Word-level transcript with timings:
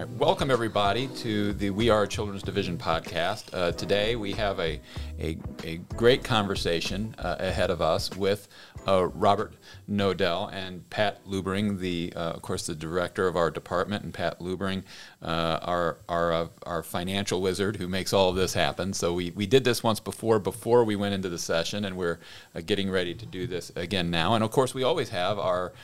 Welcome, 0.00 0.50
everybody, 0.50 1.08
to 1.08 1.52
the 1.52 1.68
We 1.68 1.90
Are 1.90 2.06
Children's 2.06 2.42
Division 2.42 2.78
podcast. 2.78 3.52
Uh, 3.52 3.72
today, 3.72 4.16
we 4.16 4.32
have 4.32 4.58
a, 4.58 4.80
a, 5.18 5.36
a 5.62 5.76
great 5.94 6.24
conversation 6.24 7.14
uh, 7.18 7.36
ahead 7.38 7.68
of 7.68 7.82
us 7.82 8.10
with 8.16 8.48
uh, 8.88 9.08
Robert 9.08 9.52
Knodell 9.90 10.50
and 10.54 10.88
Pat 10.88 11.22
Luebbering, 11.26 11.78
the, 11.78 12.14
uh, 12.16 12.30
of 12.30 12.40
course, 12.40 12.64
the 12.66 12.74
director 12.74 13.26
of 13.26 13.36
our 13.36 13.50
department, 13.50 14.02
and 14.04 14.14
Pat 14.14 14.38
Luebbering, 14.40 14.84
uh, 15.20 15.58
our, 15.60 15.98
our, 16.08 16.32
uh, 16.32 16.46
our 16.62 16.82
financial 16.82 17.42
wizard 17.42 17.76
who 17.76 17.86
makes 17.86 18.14
all 18.14 18.30
of 18.30 18.36
this 18.36 18.54
happen. 18.54 18.94
So, 18.94 19.12
we, 19.12 19.32
we 19.32 19.44
did 19.44 19.64
this 19.64 19.82
once 19.82 20.00
before, 20.00 20.38
before 20.38 20.82
we 20.84 20.96
went 20.96 21.14
into 21.14 21.28
the 21.28 21.36
session, 21.36 21.84
and 21.84 21.94
we're 21.94 22.20
getting 22.64 22.90
ready 22.90 23.14
to 23.14 23.26
do 23.26 23.46
this 23.46 23.70
again 23.76 24.10
now. 24.10 24.34
And, 24.34 24.42
of 24.42 24.50
course, 24.50 24.72
we 24.72 24.82
always 24.82 25.10
have 25.10 25.38
our 25.38 25.74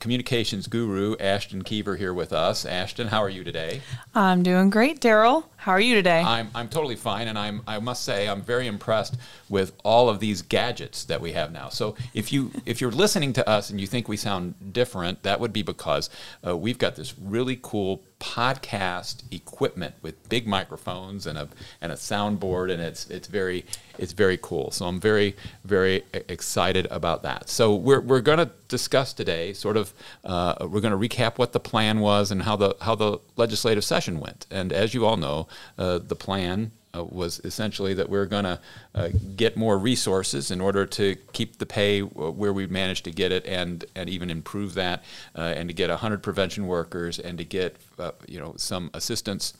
communications 0.00 0.66
guru, 0.66 1.14
Ashton 1.20 1.62
Keever, 1.62 1.94
here 1.94 2.12
with 2.12 2.32
us. 2.32 2.66
Ashton, 2.66 3.06
how 3.06 3.22
are 3.22 3.28
you 3.28 3.43
today? 3.44 3.80
I'm 4.14 4.42
doing 4.42 4.70
great, 4.70 5.00
Darrell. 5.00 5.48
How 5.56 5.72
are 5.72 5.80
you 5.80 5.94
today? 5.94 6.20
I'm, 6.20 6.50
I'm 6.54 6.68
totally 6.68 6.96
fine, 6.96 7.28
and 7.28 7.38
I'm 7.38 7.62
I 7.66 7.78
must 7.78 8.04
say 8.04 8.28
I'm 8.28 8.42
very 8.42 8.66
impressed 8.66 9.16
with 9.48 9.72
all 9.84 10.08
of 10.08 10.20
these 10.20 10.42
gadgets 10.42 11.04
that 11.04 11.20
we 11.20 11.32
have 11.32 11.52
now. 11.52 11.68
So 11.68 11.96
if 12.12 12.32
you 12.32 12.50
if 12.66 12.80
you're 12.80 12.90
listening 12.90 13.32
to 13.34 13.48
us 13.48 13.70
and 13.70 13.80
you 13.80 13.86
think 13.86 14.08
we 14.08 14.16
sound 14.16 14.72
different, 14.72 15.22
that 15.22 15.40
would 15.40 15.52
be 15.52 15.62
because 15.62 16.10
uh, 16.46 16.56
we've 16.56 16.78
got 16.78 16.96
this 16.96 17.14
really 17.18 17.58
cool 17.62 18.02
podcast 18.24 19.22
equipment 19.30 19.94
with 20.00 20.28
big 20.30 20.46
microphones 20.46 21.26
and 21.26 21.36
a 21.36 21.46
and 21.82 21.92
a 21.92 21.94
soundboard, 21.94 22.72
and 22.72 22.80
it's 22.80 23.08
it's 23.10 23.28
very 23.28 23.66
it's 23.98 24.12
very 24.12 24.38
cool. 24.40 24.70
So 24.70 24.86
I'm 24.86 24.98
very 24.98 25.36
very 25.64 26.04
excited 26.12 26.86
about 26.90 27.22
that. 27.22 27.50
So 27.50 27.74
we're 27.74 28.00
we're 28.00 28.22
going 28.22 28.38
to 28.38 28.50
discuss 28.68 29.12
today, 29.12 29.52
sort 29.52 29.76
of, 29.76 29.92
uh, 30.24 30.54
we're 30.62 30.80
going 30.80 30.98
to 30.98 31.08
recap 31.08 31.36
what 31.36 31.52
the 31.52 31.60
plan 31.60 32.00
was 32.00 32.30
and 32.30 32.42
how 32.42 32.56
the 32.56 32.74
how 32.80 32.94
the 32.94 33.18
legislative 33.36 33.84
session 33.84 34.18
went. 34.20 34.46
And 34.50 34.72
as 34.72 34.94
you 34.94 35.04
all 35.04 35.18
know, 35.18 35.46
uh, 35.76 35.98
the 35.98 36.16
plan 36.16 36.72
uh, 36.94 37.04
was 37.04 37.40
essentially 37.44 37.94
that 37.94 38.08
we 38.08 38.18
are 38.18 38.26
going 38.26 38.44
to 38.44 38.60
uh, 38.94 39.08
get 39.36 39.56
more 39.56 39.78
resources 39.78 40.50
in 40.50 40.60
order 40.60 40.86
to 40.86 41.16
keep 41.32 41.58
the 41.58 41.66
pay 41.66 42.00
where 42.00 42.52
we 42.52 42.66
managed 42.66 43.04
to 43.04 43.10
get 43.10 43.32
it 43.32 43.44
and 43.46 43.84
and 43.94 44.08
even 44.08 44.30
improve 44.30 44.74
that 44.74 45.02
uh, 45.36 45.40
and 45.40 45.68
to 45.68 45.74
get 45.74 45.90
100 45.90 46.22
prevention 46.22 46.66
workers 46.66 47.18
and 47.18 47.38
to 47.38 47.44
get 47.44 47.76
uh, 47.98 48.12
you 48.26 48.40
know 48.40 48.54
some 48.56 48.90
assistance 48.94 49.54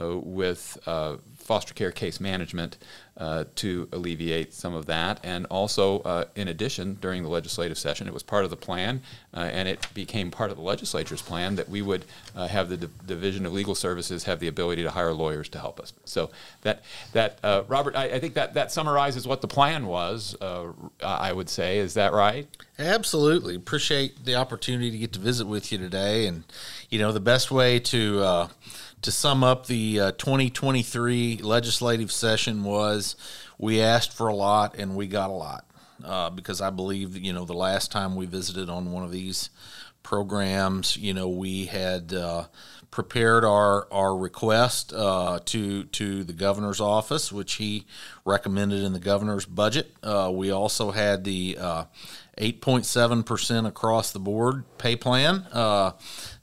uh, 0.00 0.16
with 0.18 0.78
uh, 0.86 1.16
foster 1.50 1.74
care 1.74 1.90
case 1.90 2.20
management 2.20 2.78
uh, 3.16 3.42
to 3.56 3.88
alleviate 3.90 4.54
some 4.54 4.72
of 4.72 4.86
that. 4.86 5.18
And 5.24 5.46
also, 5.46 5.98
uh, 6.02 6.26
in 6.36 6.46
addition, 6.46 6.94
during 7.00 7.24
the 7.24 7.28
legislative 7.28 7.76
session, 7.76 8.06
it 8.06 8.14
was 8.14 8.22
part 8.22 8.44
of 8.44 8.50
the 8.50 8.56
plan, 8.56 9.02
uh, 9.34 9.40
and 9.40 9.66
it 9.66 9.84
became 9.92 10.30
part 10.30 10.52
of 10.52 10.56
the 10.56 10.62
legislature's 10.62 11.20
plan 11.20 11.56
that 11.56 11.68
we 11.68 11.82
would 11.82 12.04
uh, 12.36 12.46
have 12.46 12.68
the 12.68 12.76
D- 12.76 12.88
Division 13.04 13.46
of 13.46 13.52
Legal 13.52 13.74
Services 13.74 14.22
have 14.24 14.38
the 14.38 14.46
ability 14.46 14.84
to 14.84 14.92
hire 14.92 15.12
lawyers 15.12 15.48
to 15.48 15.58
help 15.58 15.80
us. 15.80 15.92
So 16.04 16.30
that 16.62 16.84
that 17.14 17.40
uh, 17.42 17.64
Robert, 17.66 17.96
I, 17.96 18.04
I, 18.04 18.20
think 18.20 18.34
that 18.34 18.54
that 18.54 18.70
summarizes 18.70 19.26
what 19.26 19.40
the 19.40 19.48
plan 19.48 19.86
was. 19.86 20.36
Uh, 20.40 20.68
I 21.02 21.32
would 21.32 21.48
say, 21.48 21.78
is 21.78 21.94
that 21.94 22.12
right? 22.12 22.46
Absolutely. 22.78 23.56
Appreciate 23.56 24.24
the 24.24 24.36
opportunity 24.36 24.92
to 24.92 24.98
get 24.98 25.12
to 25.14 25.18
visit 25.18 25.48
with 25.48 25.72
you 25.72 25.78
today, 25.78 26.28
and 26.28 26.44
you 26.90 27.00
know 27.00 27.10
the 27.10 27.18
best 27.18 27.50
way 27.50 27.80
to 27.80 28.48
to 29.02 29.10
sum 29.10 29.42
up 29.42 29.66
the 29.66 30.00
uh, 30.00 30.12
2023 30.12 31.38
legislative 31.38 32.12
session 32.12 32.64
was 32.64 33.16
we 33.58 33.80
asked 33.80 34.12
for 34.12 34.28
a 34.28 34.34
lot 34.34 34.74
and 34.76 34.96
we 34.96 35.06
got 35.06 35.30
a 35.30 35.34
lot. 35.34 35.64
Uh, 36.04 36.30
because 36.30 36.62
I 36.62 36.70
believe 36.70 37.14
you 37.14 37.32
know 37.32 37.44
the 37.44 37.52
last 37.52 37.92
time 37.92 38.16
we 38.16 38.24
visited 38.24 38.70
on 38.70 38.90
one 38.90 39.04
of 39.04 39.10
these 39.10 39.50
programs, 40.02 40.96
you 40.96 41.14
know 41.14 41.28
we 41.28 41.66
had 41.66 42.12
uh, 42.12 42.44
prepared 42.90 43.44
our 43.44 43.86
our 43.92 44.16
request 44.16 44.92
uh, 44.92 45.38
to 45.44 45.84
to 45.84 46.24
the 46.24 46.32
governor's 46.32 46.80
office, 46.80 47.30
which 47.30 47.54
he 47.54 47.86
recommended 48.24 48.82
in 48.82 48.92
the 48.92 49.00
governor's 49.00 49.46
budget. 49.46 49.94
Uh, 50.02 50.30
we 50.32 50.50
also 50.50 50.90
had 50.90 51.24
the 51.24 51.56
8.7% 52.40 53.64
uh, 53.64 53.68
across 53.68 54.12
the 54.12 54.18
board 54.18 54.64
pay 54.78 54.96
plan 54.96 55.46
uh, 55.52 55.92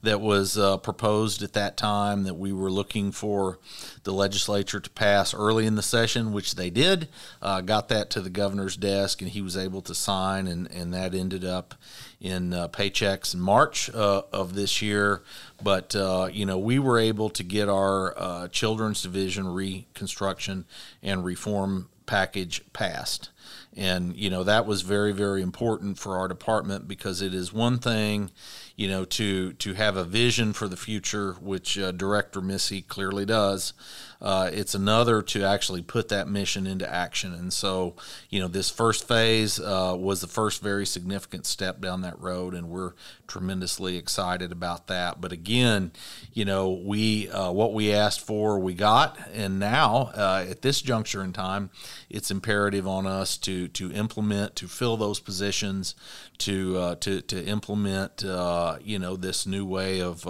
that 0.02 0.20
was 0.20 0.56
uh, 0.56 0.76
proposed 0.78 1.42
at 1.42 1.54
that 1.54 1.76
time 1.76 2.24
that 2.24 2.34
we 2.34 2.52
were 2.52 2.70
looking 2.70 3.10
for 3.10 3.58
the 4.04 4.12
legislature 4.12 4.80
to 4.80 4.90
pass 4.90 5.34
early 5.34 5.66
in 5.66 5.74
the 5.74 5.82
session, 5.82 6.32
which 6.32 6.54
they 6.54 6.70
did. 6.70 7.08
Uh, 7.42 7.60
got 7.60 7.88
that 7.88 8.10
to 8.10 8.20
the 8.20 8.30
governor's 8.30 8.76
desk, 8.76 9.20
and 9.20 9.30
he 9.30 9.42
was 9.42 9.56
able 9.56 9.82
to 9.82 9.94
sign, 9.94 10.46
and, 10.46 10.70
and 10.70 10.94
that 10.94 11.14
ended 11.14 11.44
up 11.44 11.74
in 12.20 12.52
uh, 12.52 12.68
paychecks 12.68 13.34
in 13.34 13.40
March 13.40 13.90
uh, 13.90 14.22
of 14.32 14.54
this 14.54 14.82
year. 14.82 15.22
But, 15.62 15.94
uh, 15.94 16.28
you 16.32 16.46
know, 16.46 16.58
we 16.58 16.78
were 16.78 16.98
able 16.98 17.30
to 17.30 17.42
get 17.42 17.68
our 17.68 18.18
uh, 18.18 18.48
children's 18.48 19.02
division 19.02 19.48
reconstruction 19.48 20.64
and 21.02 21.24
reform 21.24 21.88
package 22.06 22.62
passed. 22.72 23.30
And, 23.76 24.16
you 24.16 24.28
know, 24.28 24.42
that 24.42 24.66
was 24.66 24.82
very, 24.82 25.12
very 25.12 25.40
important 25.40 25.98
for 25.98 26.16
our 26.16 26.26
department 26.26 26.88
because 26.88 27.22
it 27.22 27.32
is 27.32 27.52
one 27.52 27.78
thing, 27.78 28.32
you 28.74 28.88
know, 28.88 29.04
to, 29.04 29.52
to 29.52 29.74
have 29.74 29.96
a 29.96 30.02
vision 30.02 30.52
for 30.52 30.66
the 30.66 30.76
future, 30.76 31.34
which 31.34 31.78
uh, 31.78 31.92
Director 31.92 32.40
Missey 32.40 32.82
clearly 32.82 33.24
does. 33.24 33.72
Uh, 34.20 34.50
it's 34.52 34.74
another 34.74 35.22
to 35.22 35.44
actually 35.44 35.82
put 35.82 36.08
that 36.08 36.28
mission 36.28 36.66
into 36.66 36.88
action. 36.92 37.32
And 37.32 37.52
so, 37.52 37.94
you 38.30 38.40
know, 38.40 38.48
this 38.48 38.68
first 38.68 39.06
phase 39.06 39.60
uh, 39.60 39.96
was 39.96 40.20
the 40.20 40.26
first 40.26 40.60
very 40.60 40.84
significant 40.86 41.46
step 41.46 41.80
down 41.80 42.00
that 42.00 42.18
road, 42.20 42.54
and 42.54 42.68
we're 42.68 42.94
tremendously 43.28 43.96
excited 43.96 44.50
about 44.50 44.88
that. 44.88 45.20
But 45.20 45.30
again, 45.30 45.92
you 46.32 46.44
know, 46.44 46.70
we 46.70 47.28
uh, 47.30 47.52
what 47.52 47.72
we 47.74 47.92
asked 47.92 48.20
for, 48.20 48.58
we 48.58 48.74
got, 48.74 49.18
and 49.32 49.60
now 49.60 50.10
uh, 50.14 50.44
at 50.48 50.62
this 50.62 50.82
juncture 50.82 51.22
in 51.22 51.32
time, 51.32 51.70
it's 52.10 52.30
imperative 52.30 52.88
on 52.88 53.06
us 53.06 53.36
to 53.38 53.68
to 53.68 53.92
implement, 53.92 54.56
to 54.56 54.66
fill 54.66 54.96
those 54.96 55.20
positions, 55.20 55.94
to 56.38 56.76
uh, 56.76 56.94
to 56.96 57.20
to 57.22 57.44
implement, 57.44 58.24
uh, 58.24 58.78
you 58.82 58.98
know, 58.98 59.14
this 59.14 59.46
new 59.46 59.64
way 59.64 60.00
of 60.00 60.26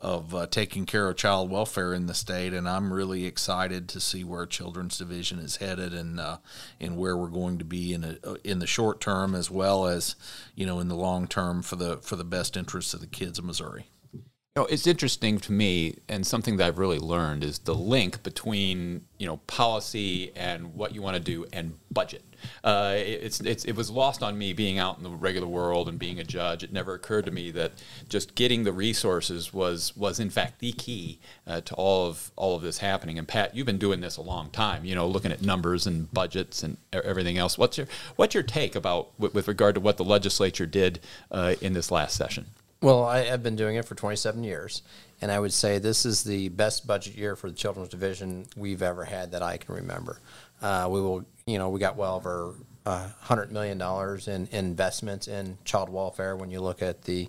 of 0.00 0.34
uh, 0.34 0.46
taking 0.46 0.86
care 0.86 1.08
of 1.08 1.16
child 1.16 1.50
welfare 1.50 1.92
in 1.92 2.06
the 2.06 2.14
state, 2.14 2.52
and 2.52 2.68
I'm 2.68 2.92
really 2.92 3.24
excited 3.24 3.88
to 3.90 4.00
see 4.00 4.24
where 4.24 4.46
Children's 4.46 4.98
Division 4.98 5.38
is 5.38 5.56
headed 5.56 5.92
and 5.92 6.20
uh, 6.20 6.38
and 6.80 6.96
where 6.96 7.16
we're 7.16 7.28
going 7.28 7.58
to 7.58 7.64
be 7.64 7.92
in 7.92 8.04
a, 8.04 8.36
in 8.44 8.58
the 8.58 8.66
short 8.66 9.00
term 9.00 9.34
as 9.34 9.50
well 9.50 9.86
as 9.86 10.16
you 10.54 10.66
know 10.66 10.78
in 10.78 10.88
the 10.88 10.94
long 10.94 11.26
term 11.26 11.62
for 11.62 11.76
the 11.76 11.98
for 11.98 12.16
the 12.16 12.24
best 12.24 12.56
interests 12.56 12.94
of 12.94 13.00
the 13.00 13.06
kids 13.06 13.38
of 13.38 13.44
Missouri. 13.44 13.86
You 14.12 14.62
know, 14.62 14.66
it's 14.66 14.86
interesting 14.86 15.38
to 15.38 15.52
me, 15.52 15.98
and 16.08 16.26
something 16.26 16.56
that 16.56 16.66
I've 16.66 16.78
really 16.78 16.98
learned 16.98 17.44
is 17.44 17.60
the 17.60 17.74
link 17.74 18.22
between 18.22 19.04
you 19.18 19.26
know 19.26 19.38
policy 19.48 20.32
and 20.36 20.74
what 20.74 20.94
you 20.94 21.02
want 21.02 21.16
to 21.16 21.22
do 21.22 21.46
and 21.52 21.74
budget. 21.90 22.22
Uh, 22.62 22.94
it's, 22.96 23.40
it's, 23.40 23.64
it 23.64 23.72
was 23.72 23.90
lost 23.90 24.22
on 24.22 24.36
me 24.36 24.52
being 24.52 24.78
out 24.78 24.98
in 24.98 25.04
the 25.04 25.10
regular 25.10 25.46
world 25.46 25.88
and 25.88 25.98
being 25.98 26.18
a 26.18 26.24
judge. 26.24 26.62
It 26.62 26.72
never 26.72 26.94
occurred 26.94 27.24
to 27.26 27.30
me 27.30 27.50
that 27.52 27.72
just 28.08 28.34
getting 28.34 28.64
the 28.64 28.72
resources 28.72 29.52
was 29.52 29.96
was 29.96 30.20
in 30.20 30.30
fact 30.30 30.60
the 30.60 30.72
key 30.72 31.18
uh, 31.46 31.60
to 31.62 31.74
all 31.74 32.06
of 32.06 32.30
all 32.36 32.56
of 32.56 32.62
this 32.62 32.78
happening. 32.78 33.18
And 33.18 33.26
Pat, 33.26 33.54
you've 33.54 33.66
been 33.66 33.78
doing 33.78 34.00
this 34.00 34.16
a 34.16 34.22
long 34.22 34.50
time. 34.50 34.84
You 34.84 34.94
know, 34.94 35.06
looking 35.06 35.32
at 35.32 35.42
numbers 35.42 35.86
and 35.86 36.12
budgets 36.12 36.62
and 36.62 36.76
everything 36.92 37.38
else. 37.38 37.58
What's 37.58 37.78
your 37.78 37.86
what's 38.16 38.34
your 38.34 38.42
take 38.42 38.74
about 38.74 39.18
with, 39.18 39.34
with 39.34 39.48
regard 39.48 39.74
to 39.74 39.80
what 39.80 39.96
the 39.96 40.04
legislature 40.04 40.66
did 40.66 41.00
uh, 41.30 41.54
in 41.60 41.72
this 41.72 41.90
last 41.90 42.16
session? 42.16 42.46
Well, 42.80 43.02
I 43.02 43.24
have 43.24 43.42
been 43.42 43.56
doing 43.56 43.74
it 43.74 43.84
for 43.84 43.96
27 43.96 44.44
years, 44.44 44.82
and 45.20 45.32
I 45.32 45.38
would 45.38 45.52
say 45.52 45.78
this 45.78 46.06
is 46.06 46.22
the 46.22 46.48
best 46.48 46.86
budget 46.86 47.16
year 47.16 47.36
for 47.36 47.50
the 47.50 47.56
children's 47.56 47.88
division 47.88 48.46
we've 48.56 48.82
ever 48.82 49.04
had 49.04 49.32
that 49.32 49.42
I 49.42 49.56
can 49.56 49.74
remember. 49.74 50.20
Uh, 50.62 50.88
we 50.90 51.00
will, 51.00 51.24
you 51.46 51.58
know, 51.58 51.70
we 51.70 51.80
got 51.80 51.96
well 51.96 52.16
over 52.16 52.54
uh, 52.86 53.08
$100 53.24 53.50
million 53.50 53.80
in, 54.26 54.46
in 54.56 54.64
investments 54.64 55.28
in 55.28 55.58
child 55.64 55.88
welfare 55.88 56.36
when 56.36 56.50
you 56.50 56.60
look 56.60 56.82
at 56.82 57.02
the 57.02 57.28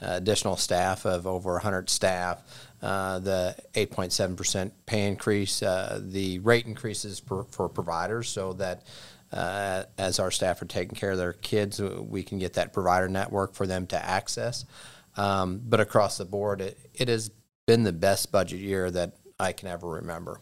uh, 0.00 0.12
additional 0.12 0.56
staff 0.56 1.06
of 1.06 1.26
over 1.26 1.52
100 1.54 1.90
staff, 1.90 2.42
uh, 2.82 3.18
the 3.18 3.56
8.7% 3.74 4.70
pay 4.86 5.08
increase, 5.08 5.62
uh, 5.62 6.00
the 6.02 6.38
rate 6.40 6.66
increases 6.66 7.18
for, 7.18 7.44
for 7.50 7.68
providers 7.68 8.28
so 8.28 8.52
that 8.54 8.82
uh, 9.32 9.84
as 9.98 10.18
our 10.18 10.30
staff 10.30 10.62
are 10.62 10.66
taking 10.66 10.94
care 10.94 11.10
of 11.10 11.18
their 11.18 11.32
kids, 11.32 11.80
we 11.80 12.22
can 12.22 12.38
get 12.38 12.54
that 12.54 12.72
provider 12.72 13.08
network 13.08 13.54
for 13.54 13.66
them 13.66 13.86
to 13.86 14.02
access. 14.02 14.64
Um, 15.18 15.60
but 15.64 15.80
across 15.80 16.16
the 16.18 16.24
board, 16.24 16.60
it, 16.60 16.78
it 16.94 17.08
has 17.08 17.30
been 17.66 17.82
the 17.82 17.92
best 17.92 18.30
budget 18.32 18.60
year 18.60 18.90
that 18.90 19.16
I 19.38 19.52
can 19.52 19.68
ever 19.68 19.88
remember. 19.88 20.40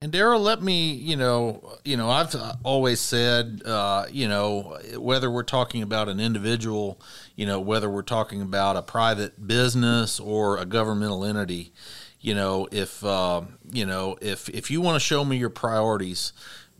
And 0.00 0.12
Darrell, 0.12 0.40
let 0.40 0.62
me, 0.62 0.92
you 0.92 1.16
know, 1.16 1.76
you 1.84 1.96
know, 1.96 2.08
I've 2.08 2.32
always 2.62 3.00
said, 3.00 3.62
uh, 3.64 4.06
you 4.10 4.28
know, 4.28 4.78
whether 4.96 5.28
we're 5.28 5.42
talking 5.42 5.82
about 5.82 6.08
an 6.08 6.20
individual, 6.20 7.00
you 7.34 7.46
know, 7.46 7.58
whether 7.58 7.90
we're 7.90 8.02
talking 8.02 8.40
about 8.40 8.76
a 8.76 8.82
private 8.82 9.48
business 9.48 10.20
or 10.20 10.58
a 10.58 10.64
governmental 10.64 11.24
entity, 11.24 11.72
you 12.20 12.32
know, 12.32 12.68
if 12.70 13.04
uh, 13.04 13.42
you 13.72 13.84
know, 13.86 14.16
if 14.22 14.48
if 14.50 14.70
you 14.70 14.80
want 14.80 14.94
to 14.94 15.00
show 15.00 15.24
me 15.24 15.36
your 15.36 15.50
priorities, 15.50 16.32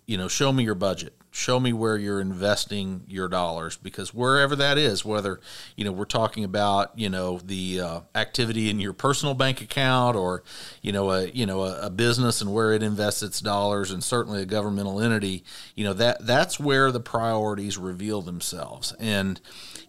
you 0.06 0.16
know, 0.16 0.28
show 0.28 0.52
me 0.52 0.62
your 0.62 0.76
budget. 0.76 1.17
Show 1.38 1.60
me 1.60 1.72
where 1.72 1.96
you're 1.96 2.20
investing 2.20 3.02
your 3.06 3.28
dollars 3.28 3.76
because 3.76 4.12
wherever 4.12 4.56
that 4.56 4.76
is, 4.76 5.04
whether 5.04 5.40
you 5.76 5.84
know 5.84 5.92
we're 5.92 6.04
talking 6.04 6.44
about 6.44 6.98
you 6.98 7.08
know 7.08 7.38
the 7.38 7.80
uh, 7.80 8.00
activity 8.14 8.68
in 8.68 8.80
your 8.80 8.92
personal 8.92 9.34
bank 9.34 9.60
account 9.60 10.16
or 10.16 10.42
you 10.82 10.92
know 10.92 11.10
a 11.10 11.28
you 11.28 11.46
know 11.46 11.62
a, 11.62 11.86
a, 11.86 11.90
business 11.90 12.40
and 12.40 12.52
where 12.52 12.72
it 12.72 12.82
invests 12.82 13.22
its 13.22 13.40
dollars, 13.40 13.90
and 13.90 14.02
certainly 14.02 14.42
a 14.42 14.46
governmental 14.46 15.00
entity, 15.00 15.44
you 15.74 15.84
know 15.84 15.92
that 15.92 16.26
that's 16.26 16.58
where 16.58 16.90
the 16.90 17.00
priorities 17.00 17.78
reveal 17.78 18.20
themselves. 18.20 18.92
And 18.98 19.40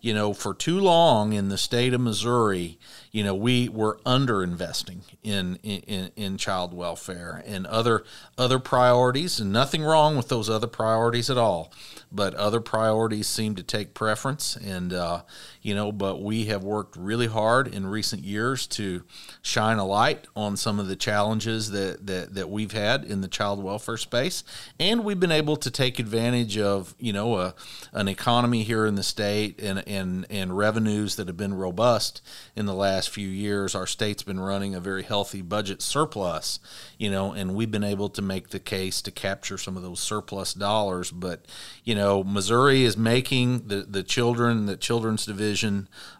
you 0.01 0.13
know, 0.13 0.33
for 0.33 0.53
too 0.53 0.79
long 0.79 1.33
in 1.33 1.49
the 1.49 1.57
state 1.57 1.93
of 1.93 1.99
Missouri, 1.99 2.79
you 3.11 3.23
know, 3.23 3.35
we 3.35 3.67
were 3.67 3.99
underinvesting 4.05 5.01
in, 5.23 5.55
in 5.63 6.11
in 6.15 6.37
child 6.37 6.73
welfare 6.73 7.43
and 7.45 7.65
other 7.67 8.03
other 8.37 8.59
priorities, 8.59 9.39
and 9.39 9.51
nothing 9.51 9.83
wrong 9.83 10.15
with 10.15 10.29
those 10.29 10.49
other 10.49 10.67
priorities 10.67 11.29
at 11.29 11.37
all 11.39 11.71
but 12.11 12.33
other 12.35 12.59
priorities 12.59 13.27
seem 13.27 13.55
to 13.55 13.63
take 13.63 13.93
preference. 13.93 14.55
And, 14.55 14.93
uh, 14.93 15.23
you 15.61 15.75
know, 15.75 15.91
but 15.91 16.21
we 16.21 16.45
have 16.45 16.63
worked 16.63 16.95
really 16.95 17.27
hard 17.27 17.67
in 17.67 17.85
recent 17.85 18.23
years 18.23 18.65
to 18.65 19.03
shine 19.41 19.77
a 19.77 19.85
light 19.85 20.25
on 20.35 20.55
some 20.55 20.79
of 20.79 20.87
the 20.87 20.95
challenges 20.95 21.71
that, 21.71 22.07
that, 22.07 22.33
that 22.33 22.49
we've 22.49 22.71
had 22.71 23.03
in 23.03 23.19
the 23.19 23.27
child 23.27 23.61
welfare 23.61 23.97
space. 23.97 24.43
And 24.79 25.03
we've 25.03 25.19
been 25.19 25.33
able 25.33 25.57
to 25.57 25.69
take 25.69 25.99
advantage 25.99 26.57
of, 26.57 26.95
you 26.97 27.11
know, 27.11 27.35
a, 27.35 27.55
an 27.91 28.07
economy 28.07 28.63
here 28.63 28.85
in 28.85 28.95
the 28.95 29.03
state 29.03 29.61
and, 29.61 29.85
and, 29.85 30.25
and 30.29 30.57
revenues 30.57 31.17
that 31.17 31.27
have 31.27 31.37
been 31.37 31.53
robust 31.53 32.21
in 32.55 32.65
the 32.65 32.73
last 32.73 33.09
few 33.09 33.27
years. 33.27 33.75
Our 33.75 33.87
state's 33.87 34.23
been 34.23 34.39
running 34.39 34.75
a 34.75 34.79
very 34.79 35.03
healthy 35.03 35.41
budget 35.41 35.81
surplus, 35.81 36.59
you 36.97 37.11
know, 37.11 37.33
and 37.33 37.53
we've 37.53 37.71
been 37.71 37.83
able 37.83 38.09
to 38.09 38.21
make 38.21 38.49
the 38.49 38.59
case 38.59 39.01
to 39.01 39.11
capture 39.11 39.57
some 39.57 39.75
of 39.75 39.83
those 39.83 39.99
surplus 39.99 40.53
dollars. 40.53 41.11
But, 41.11 41.45
you 41.83 41.95
know, 41.95 42.23
Missouri 42.23 42.85
is 42.85 42.95
making 42.95 43.67
the, 43.67 43.81
the 43.81 44.03
children, 44.03 44.65
the 44.65 44.77
children's 44.77 45.25
division 45.25 45.48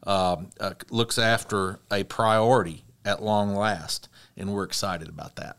uh, 0.06 0.38
uh, 0.60 0.74
looks 0.90 1.18
after 1.18 1.80
a 1.92 2.04
priority 2.04 2.84
at 3.06 3.22
long 3.22 3.56
last, 3.56 4.10
and 4.38 4.54
we're 4.54 4.64
excited 4.64 5.08
about 5.08 5.36
that. 5.38 5.58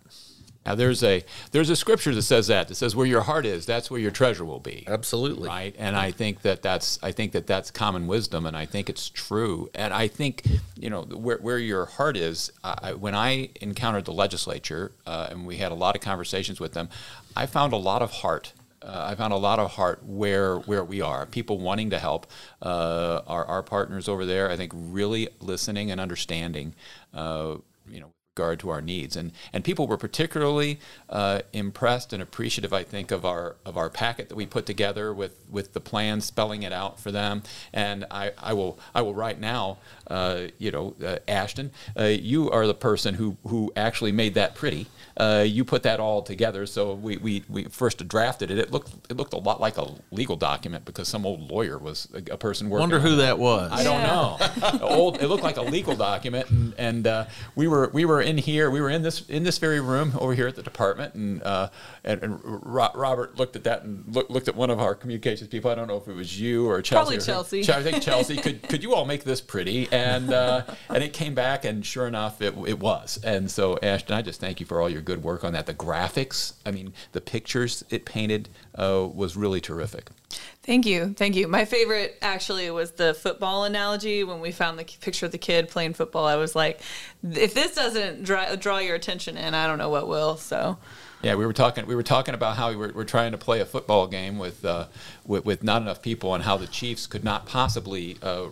Now 0.67 0.75
there's 0.75 1.02
a 1.02 1.25
there's 1.52 1.70
a 1.70 1.76
scripture 1.76 2.14
that 2.14 2.22
says 2.22 2.49
that 2.49 2.69
that 2.69 2.75
says 2.75 2.94
where 2.94 3.06
your 3.06 3.22
heart 3.22 3.46
is, 3.46 3.64
that's 3.64 3.90
where 3.90 4.00
your 4.00 4.11
treasure 4.11 4.44
will 4.44 4.61
be. 4.61 4.84
Absolutely. 4.87 5.49
Right, 5.49 5.75
and 5.78 5.96
I 5.96 6.11
think 6.11 6.43
that 6.43 6.61
that's 6.61 6.99
I 7.02 7.12
think 7.12 7.32
that 7.32 7.46
that's 7.46 7.70
common 7.70 8.06
wisdom, 8.06 8.44
and 8.44 8.56
I 8.56 8.67
think 8.67 8.90
it's 8.90 9.08
true. 9.08 9.70
And 9.75 9.94
I 9.94 10.06
think 10.06 10.43
you 10.76 10.90
know 10.90 11.02
where 11.02 11.38
where 11.38 11.58
your 11.58 11.87
heart 11.87 12.16
is. 12.16 12.52
I, 12.62 12.93
when 12.93 13.14
I 13.14 13.50
encountered 13.61 14.05
the 14.05 14.12
legislature 14.12 14.93
uh, 15.06 15.28
and 15.31 15.46
we 15.46 15.56
had 15.56 15.73
a 15.73 15.75
lot 15.75 15.96
of 15.96 16.02
conversations 16.02 16.61
with 16.61 16.75
them, 16.75 16.90
I 17.34 17.46
found 17.46 17.73
a 17.73 17.78
lot 17.78 18.02
of 18.02 18.11
heart 18.11 18.52
uh, 18.82 19.08
I 19.10 19.14
found 19.14 19.32
a 19.32 19.36
lot 19.36 19.58
of 19.58 19.72
heart 19.72 20.02
where 20.04 20.58
where 20.58 20.84
we 20.84 21.00
are. 21.00 21.26
People 21.26 21.58
wanting 21.58 21.90
to 21.90 21.98
help. 21.98 22.26
Uh, 22.62 23.20
our 23.26 23.44
our 23.44 23.62
partners 23.62 24.08
over 24.08 24.24
there, 24.24 24.50
I 24.50 24.56
think, 24.56 24.72
really 24.74 25.28
listening 25.40 25.90
and 25.90 26.00
understanding. 26.00 26.74
Uh, 27.12 27.56
you 27.88 28.00
know, 28.00 28.12
regard 28.40 28.60
to 28.60 28.70
our 28.70 28.80
needs. 28.80 29.16
And 29.16 29.32
and 29.52 29.62
people 29.64 29.86
were 29.86 29.96
particularly 29.96 30.78
uh, 31.08 31.42
impressed 31.52 32.12
and 32.12 32.22
appreciative, 32.22 32.72
I 32.72 32.84
think, 32.84 33.10
of 33.10 33.24
our 33.24 33.56
of 33.66 33.76
our 33.76 33.90
packet 33.90 34.28
that 34.28 34.36
we 34.36 34.46
put 34.46 34.66
together 34.66 35.12
with 35.12 35.44
with 35.50 35.72
the 35.72 35.80
plan, 35.80 36.20
spelling 36.20 36.62
it 36.62 36.72
out 36.72 36.98
for 36.98 37.12
them. 37.12 37.42
And 37.72 38.06
I, 38.10 38.32
I 38.38 38.52
will 38.54 38.78
I 38.94 39.02
will 39.02 39.14
right 39.14 39.38
now, 39.38 39.78
you 40.58 40.70
know, 40.70 40.94
uh, 41.04 41.18
Ashton, 41.28 41.70
uh, 41.98 42.04
you 42.04 42.50
are 42.50 42.66
the 42.66 42.74
person 42.74 43.14
who 43.14 43.36
who 43.46 43.72
actually 43.76 44.12
made 44.12 44.34
that 44.34 44.54
pretty. 44.54 44.86
Uh, 45.16 45.44
you 45.46 45.64
put 45.64 45.82
that 45.82 46.00
all 46.00 46.22
together. 46.22 46.64
So 46.64 46.94
we, 46.94 47.18
we, 47.18 47.44
we 47.48 47.64
first 47.64 48.06
drafted 48.08 48.50
it. 48.50 48.58
It 48.58 48.72
looked 48.72 48.90
it 49.10 49.18
looked 49.18 49.34
a 49.34 49.38
lot 49.38 49.60
like 49.60 49.76
a 49.76 49.86
legal 50.10 50.36
document 50.36 50.86
because 50.86 51.08
some 51.08 51.26
old 51.26 51.50
lawyer 51.50 51.78
was 51.78 52.08
a, 52.14 52.32
a 52.32 52.36
person 52.38 52.70
working. 52.70 52.80
Wonder 52.80 53.00
who 53.00 53.16
that 53.16 53.38
was. 53.38 53.70
I 53.70 53.84
don't 53.84 54.02
know. 54.02 54.78
old. 54.86 55.20
It 55.22 55.28
looked 55.28 55.42
like 55.42 55.58
a 55.58 55.62
legal 55.62 55.94
document, 55.94 56.48
and, 56.48 56.74
and 56.78 57.06
uh, 57.06 57.24
we 57.54 57.68
were 57.68 57.90
we 57.92 58.04
were 58.04 58.22
in 58.22 58.38
here. 58.38 58.70
We 58.70 58.80
were 58.80 58.88
in 58.88 59.02
this 59.02 59.28
in 59.28 59.42
this 59.42 59.58
very 59.58 59.80
room 59.80 60.12
over 60.18 60.34
here 60.34 60.46
at 60.46 60.56
the 60.56 60.62
department, 60.62 61.14
and 61.14 61.42
uh, 61.42 61.68
and, 62.02 62.22
and 62.22 62.40
Robert 62.42 63.36
looked 63.36 63.56
at 63.56 63.64
that 63.64 63.82
and 63.82 64.04
look, 64.14 64.30
looked 64.30 64.48
at 64.48 64.56
one 64.56 64.70
of 64.70 64.80
our 64.80 64.94
communications 64.94 65.48
people. 65.48 65.70
I 65.70 65.74
don't 65.74 65.86
know 65.86 65.98
if 65.98 66.08
it 66.08 66.14
was 66.14 66.40
you 66.40 66.66
or 66.66 66.80
Chelsea. 66.80 66.94
Probably 66.94 67.16
or 67.18 67.20
Chelsea. 67.20 67.72
I 67.72 67.82
think 67.82 68.02
Chelsea. 68.02 68.36
could 68.36 68.62
could 68.62 68.82
you 68.82 68.94
all 68.94 69.04
make 69.04 69.24
this 69.24 69.40
pretty? 69.40 69.86
And 70.00 70.32
uh, 70.32 70.62
and 70.88 71.02
it 71.02 71.12
came 71.12 71.35
back, 71.35 71.64
and 71.64 71.85
sure 71.85 72.06
enough, 72.06 72.41
it, 72.41 72.55
it 72.67 72.79
was. 72.79 73.19
And 73.23 73.50
so 73.50 73.79
Ashton, 73.82 74.17
I 74.17 74.23
just 74.23 74.41
thank 74.41 74.61
you 74.61 74.67
for 74.67 74.81
all 74.81 74.88
your 74.88 75.02
good 75.02 75.23
work 75.23 75.44
on 75.44 75.52
that. 75.52 75.67
The 75.67 75.75
graphics, 75.75 76.55
I 76.64 76.70
mean, 76.70 76.93
the 77.12 77.20
pictures 77.20 77.85
it 77.91 78.05
painted 78.05 78.49
uh, 78.75 79.08
was 79.12 79.37
really 79.37 79.61
terrific. 79.61 80.11
Thank 80.62 80.87
you. 80.87 81.14
Thank 81.17 81.37
you. 81.37 81.49
My 81.49 81.64
favorite 81.64 82.17
actually 82.23 82.70
was 82.70 82.93
the 82.93 83.14
football 83.14 83.64
analogy. 83.64 84.25
When 84.25 84.41
we 84.41 84.52
found 84.52 84.79
the 84.79 84.85
picture 84.85 85.26
of 85.26 85.32
the 85.32 85.38
kid 85.38 85.69
playing 85.69 85.94
football, 85.94 86.26
I 86.26 86.37
was 86.37 86.55
like, 86.55 86.81
if 87.23 87.55
this 87.55 87.75
doesn't 87.75 88.25
draw, 88.25 88.55
draw 88.56 88.79
your 88.79 88.94
attention 88.94 89.37
in, 89.37 89.55
I 89.55 89.67
don't 89.67 89.79
know 89.79 89.91
what 89.91 90.06
will. 90.06 90.37
So. 90.37 90.79
Yeah, 91.23 91.35
we 91.35 91.44
were 91.44 91.52
talking. 91.52 91.87
We 91.87 91.94
were 91.94 92.02
talking 92.02 92.35
about 92.35 92.56
how 92.56 92.70
we 92.70 92.76
were, 92.76 92.93
were 92.93 93.05
trying 93.05 93.32
to 93.32 93.38
play 93.38 93.61
a 93.61 93.67
football 93.67 94.06
game 94.06 94.38
with, 94.38 94.64
uh, 94.64 94.87
with, 95.26 95.44
with 95.44 95.62
not 95.62 95.82
enough 95.82 96.00
people, 96.00 96.35
and 96.35 96.44
how 96.44 96.56
the 96.56 96.67
Chiefs 96.67 97.06
could 97.06 97.25
not 97.25 97.44
possibly 97.47 98.17
uh, 98.23 98.47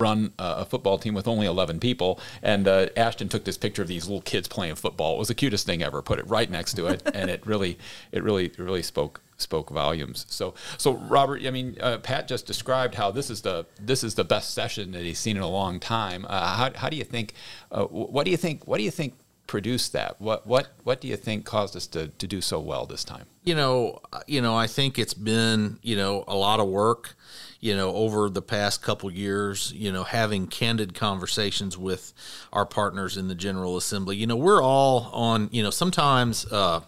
run 0.00 0.32
a 0.38 0.64
football 0.64 0.98
team 0.98 1.14
with 1.14 1.28
only 1.28 1.46
11 1.46 1.78
people. 1.78 2.20
And 2.42 2.66
uh, 2.66 2.88
Ashton 2.96 3.28
took 3.28 3.44
this 3.44 3.56
picture 3.56 3.82
of 3.82 3.88
these 3.88 4.06
little 4.06 4.22
kids 4.22 4.48
playing 4.48 4.74
football. 4.74 5.16
It 5.16 5.18
was 5.18 5.28
the 5.28 5.34
cutest 5.34 5.66
thing 5.66 5.82
ever. 5.82 6.02
Put 6.02 6.18
it 6.18 6.28
right 6.28 6.50
next 6.50 6.74
to 6.74 6.86
it, 6.86 7.02
and 7.14 7.30
it 7.30 7.46
really, 7.46 7.78
it 8.12 8.22
really, 8.22 8.46
it 8.46 8.58
really 8.58 8.82
spoke 8.82 9.20
spoke 9.36 9.70
volumes. 9.70 10.26
So, 10.28 10.54
so 10.78 10.94
Robert, 10.94 11.44
I 11.44 11.50
mean, 11.50 11.76
uh, 11.80 11.98
Pat 11.98 12.28
just 12.28 12.46
described 12.46 12.94
how 12.94 13.10
this 13.10 13.30
is 13.30 13.42
the 13.42 13.66
this 13.80 14.04
is 14.04 14.14
the 14.14 14.24
best 14.24 14.54
session 14.54 14.92
that 14.92 15.02
he's 15.02 15.18
seen 15.18 15.36
in 15.36 15.42
a 15.42 15.48
long 15.48 15.80
time. 15.80 16.26
Uh, 16.28 16.56
how, 16.56 16.70
how 16.74 16.88
do 16.88 16.96
you 16.96 17.04
think? 17.04 17.34
Uh, 17.70 17.84
what 17.84 18.24
do 18.24 18.30
you 18.30 18.36
think? 18.36 18.66
What 18.66 18.78
do 18.78 18.84
you 18.84 18.90
think 18.90 19.14
produced 19.46 19.92
that? 19.92 20.20
What 20.20 20.46
what 20.46 20.68
what 20.84 21.00
do 21.00 21.08
you 21.08 21.16
think 21.16 21.44
caused 21.44 21.76
us 21.76 21.86
to 21.88 22.08
to 22.08 22.26
do 22.26 22.40
so 22.40 22.58
well 22.60 22.86
this 22.86 23.04
time? 23.04 23.26
You 23.44 23.54
know, 23.54 24.00
you 24.26 24.40
know, 24.40 24.56
I 24.56 24.66
think 24.66 24.98
it's 24.98 25.14
been 25.14 25.78
you 25.82 25.96
know 25.96 26.24
a 26.26 26.36
lot 26.36 26.60
of 26.60 26.68
work 26.68 27.16
you 27.64 27.74
know, 27.74 27.94
over 27.94 28.28
the 28.28 28.42
past 28.42 28.82
couple 28.82 29.10
years, 29.10 29.72
you 29.74 29.90
know, 29.90 30.04
having 30.04 30.46
candid 30.46 30.92
conversations 30.92 31.78
with 31.78 32.12
our 32.52 32.66
partners 32.66 33.16
in 33.16 33.28
the 33.28 33.34
General 33.34 33.78
Assembly. 33.78 34.16
You 34.16 34.26
know, 34.26 34.36
we're 34.36 34.62
all 34.62 35.08
on, 35.14 35.48
you 35.50 35.62
know, 35.62 35.70
sometimes, 35.70 36.44
uh, 36.52 36.80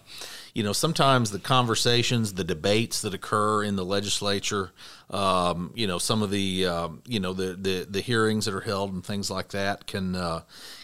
you 0.53 0.61
know, 0.61 0.73
sometimes 0.73 1.31
the 1.31 1.39
conversations, 1.39 2.33
the 2.33 2.43
debates 2.43 3.01
that 3.01 3.15
occur 3.15 3.63
in 3.63 3.75
the 3.75 3.83
legislature, 3.83 4.71
um, 5.09 5.71
you 5.73 5.87
know, 5.87 5.97
some 5.97 6.21
of 6.21 6.29
the, 6.29 6.67
um, 6.67 7.01
you 7.07 7.19
know, 7.19 7.33
the, 7.33 7.53
the, 7.53 7.87
the 7.89 8.01
hearings 8.01 8.45
that 8.45 8.53
are 8.53 8.61
held 8.61 8.93
and 8.93 9.03
things 9.03 9.31
like 9.31 9.49
that 9.49 9.87
can, 9.87 10.15
uh, 10.15 10.41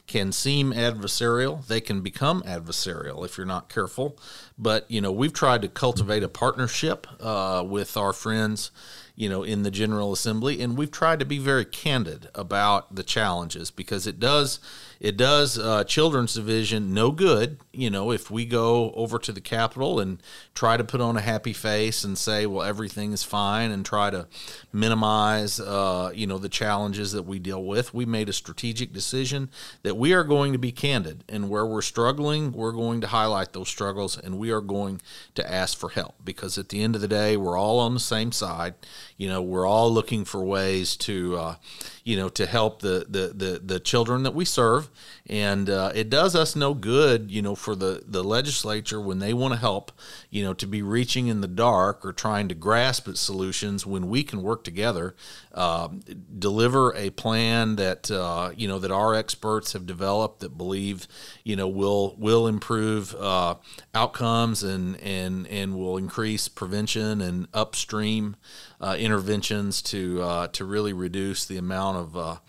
can 0.07 0.31
seem 0.31 0.73
adversarial. 0.73 1.67
They 1.67 1.81
can 1.81 2.01
become 2.01 2.41
adversarial 2.47 3.23
if 3.25 3.38
you're 3.38 3.45
not 3.45 3.69
careful. 3.69 4.17
But, 4.57 4.89
you 4.89 5.01
know, 5.01 5.12
we've 5.12 5.33
tried 5.33 5.62
to 5.62 5.67
cultivate 5.67 6.23
a 6.23 6.29
partnership 6.29 7.05
uh, 7.19 7.63
with 7.63 7.95
our 7.95 8.12
friends 8.12 8.71
you 9.15 9.29
know, 9.29 9.43
in 9.43 9.63
the 9.63 9.72
General 9.72 10.12
Assembly, 10.12 10.62
and 10.62 10.77
we've 10.77 10.91
tried 10.91 11.20
to 11.20 11.25
be 11.25 11.38
very 11.38 11.65
candid 11.65 12.29
about 12.34 12.96
the 12.96 13.03
challenges 13.03 13.70
because 13.70 14.08
it 14.08 14.20
does 14.20 14.60
it 15.03 15.17
does 15.17 15.60
uh, 15.60 15.83
children's 15.83 16.33
division 16.33 16.93
no 16.93 17.12
good, 17.12 17.60
you 17.74 17.89
know, 17.89 18.12
if 18.12 18.31
we 18.31 18.45
go 18.45 18.93
over 18.93 19.19
to 19.19 19.33
the 19.33 19.41
Capitol 19.41 20.00
and 20.00 20.24
try 20.55 20.77
to 20.77 20.83
put 20.86 21.01
on 21.01 21.17
a 21.17 21.22
happy 21.22 21.51
face 21.51 22.05
and 22.05 22.17
say, 22.17 22.45
well, 22.45 22.65
everything 22.65 23.12
is 23.12 23.22
fine 23.22 23.69
and 23.69 23.86
try 23.86 24.10
to 24.10 24.27
minimize, 24.72 25.60
uh, 25.60 26.10
you 26.15 26.25
know, 26.25 26.38
the 26.38 26.48
challenges 26.48 27.12
that 27.12 27.24
we 27.24 27.38
deal 27.38 27.62
with. 27.62 27.93
We 27.93 28.05
made 28.05 28.29
a 28.29 28.33
strategic 28.33 28.93
decision 28.93 29.50
that 29.81 29.98
we 29.98 30.13
are 30.13 30.24
going 30.24 30.53
to 30.53 30.57
be 30.57 30.72
candid 30.72 31.25
and 31.27 31.50
where 31.50 31.65
we're 31.65 31.81
struggling, 31.81 32.53
we're 32.53 32.72
going 32.72 33.01
to 33.01 33.07
highlight 33.07 33.51
those 33.51 33.67
struggles 33.67 34.17
and 34.17 34.39
we 34.39 34.51
are 34.51 34.62
going 34.62 35.01
to 35.36 35.51
ask 35.51 35.77
for 35.77 35.89
help 35.89 36.15
because 36.24 36.57
at 36.57 36.69
the 36.69 36.81
end 36.81 36.95
of 36.95 37.01
the 37.01 37.10
day, 37.10 37.36
we're 37.36 37.57
all 37.57 37.79
on 37.79 37.93
the 37.93 38.00
same 38.00 38.31
side. 38.31 38.75
You 39.17 39.29
know, 39.29 39.41
we're 39.41 39.67
all 39.67 39.91
looking 39.91 40.25
for 40.25 40.43
ways 40.43 40.96
to, 40.98 41.38
uh, 41.38 41.55
you 42.03 42.17
know, 42.17 42.29
to 42.29 42.46
help 42.46 42.82
the, 42.82 43.05
the, 43.08 43.34
the, 43.34 43.62
the 43.63 43.79
children 43.79 44.24
that 44.24 44.34
we 44.34 44.46
serve. 44.46 44.89
And 45.27 45.69
uh, 45.69 45.93
it 45.95 46.09
does 46.09 46.35
us 46.35 46.53
no 46.53 46.73
good, 46.73 47.31
you 47.31 47.41
know, 47.41 47.55
for 47.55 47.75
the, 47.75 48.03
the 48.05 48.23
legislature 48.23 48.99
when 48.99 49.19
they 49.19 49.33
want 49.33 49.53
to 49.53 49.59
help, 49.59 49.93
you 50.29 50.43
know, 50.43 50.53
to 50.55 50.67
be 50.67 50.81
reaching 50.81 51.27
in 51.27 51.39
the 51.39 51.47
dark 51.47 52.05
or 52.05 52.11
trying 52.11 52.49
to 52.49 52.55
grasp 52.55 53.07
at 53.07 53.15
solutions 53.15 53.85
when 53.85 54.09
we 54.09 54.23
can 54.23 54.41
work 54.41 54.65
together, 54.65 55.15
uh, 55.53 55.87
deliver 56.37 56.93
a 56.95 57.09
plan 57.11 57.77
that, 57.77 58.11
uh, 58.11 58.51
you 58.57 58.67
know, 58.67 58.79
that 58.79 58.91
our 58.91 59.15
experts 59.15 59.71
have 59.71 59.85
developed 59.85 60.41
that 60.41 60.57
believe, 60.57 61.07
you 61.45 61.55
know, 61.55 61.69
will, 61.69 62.17
will 62.17 62.45
improve 62.45 63.15
uh, 63.15 63.55
outcomes 63.95 64.61
and, 64.61 64.99
and, 64.99 65.47
and 65.47 65.77
will 65.77 65.95
increase 65.95 66.49
prevention 66.49 67.21
and 67.21 67.47
upstream 67.53 68.35
uh, 68.81 68.97
interventions 68.99 69.81
to, 69.81 70.21
uh, 70.21 70.47
to 70.49 70.65
really 70.65 70.91
reduce 70.91 71.45
the 71.45 71.55
amount 71.55 71.95
of 71.95 72.39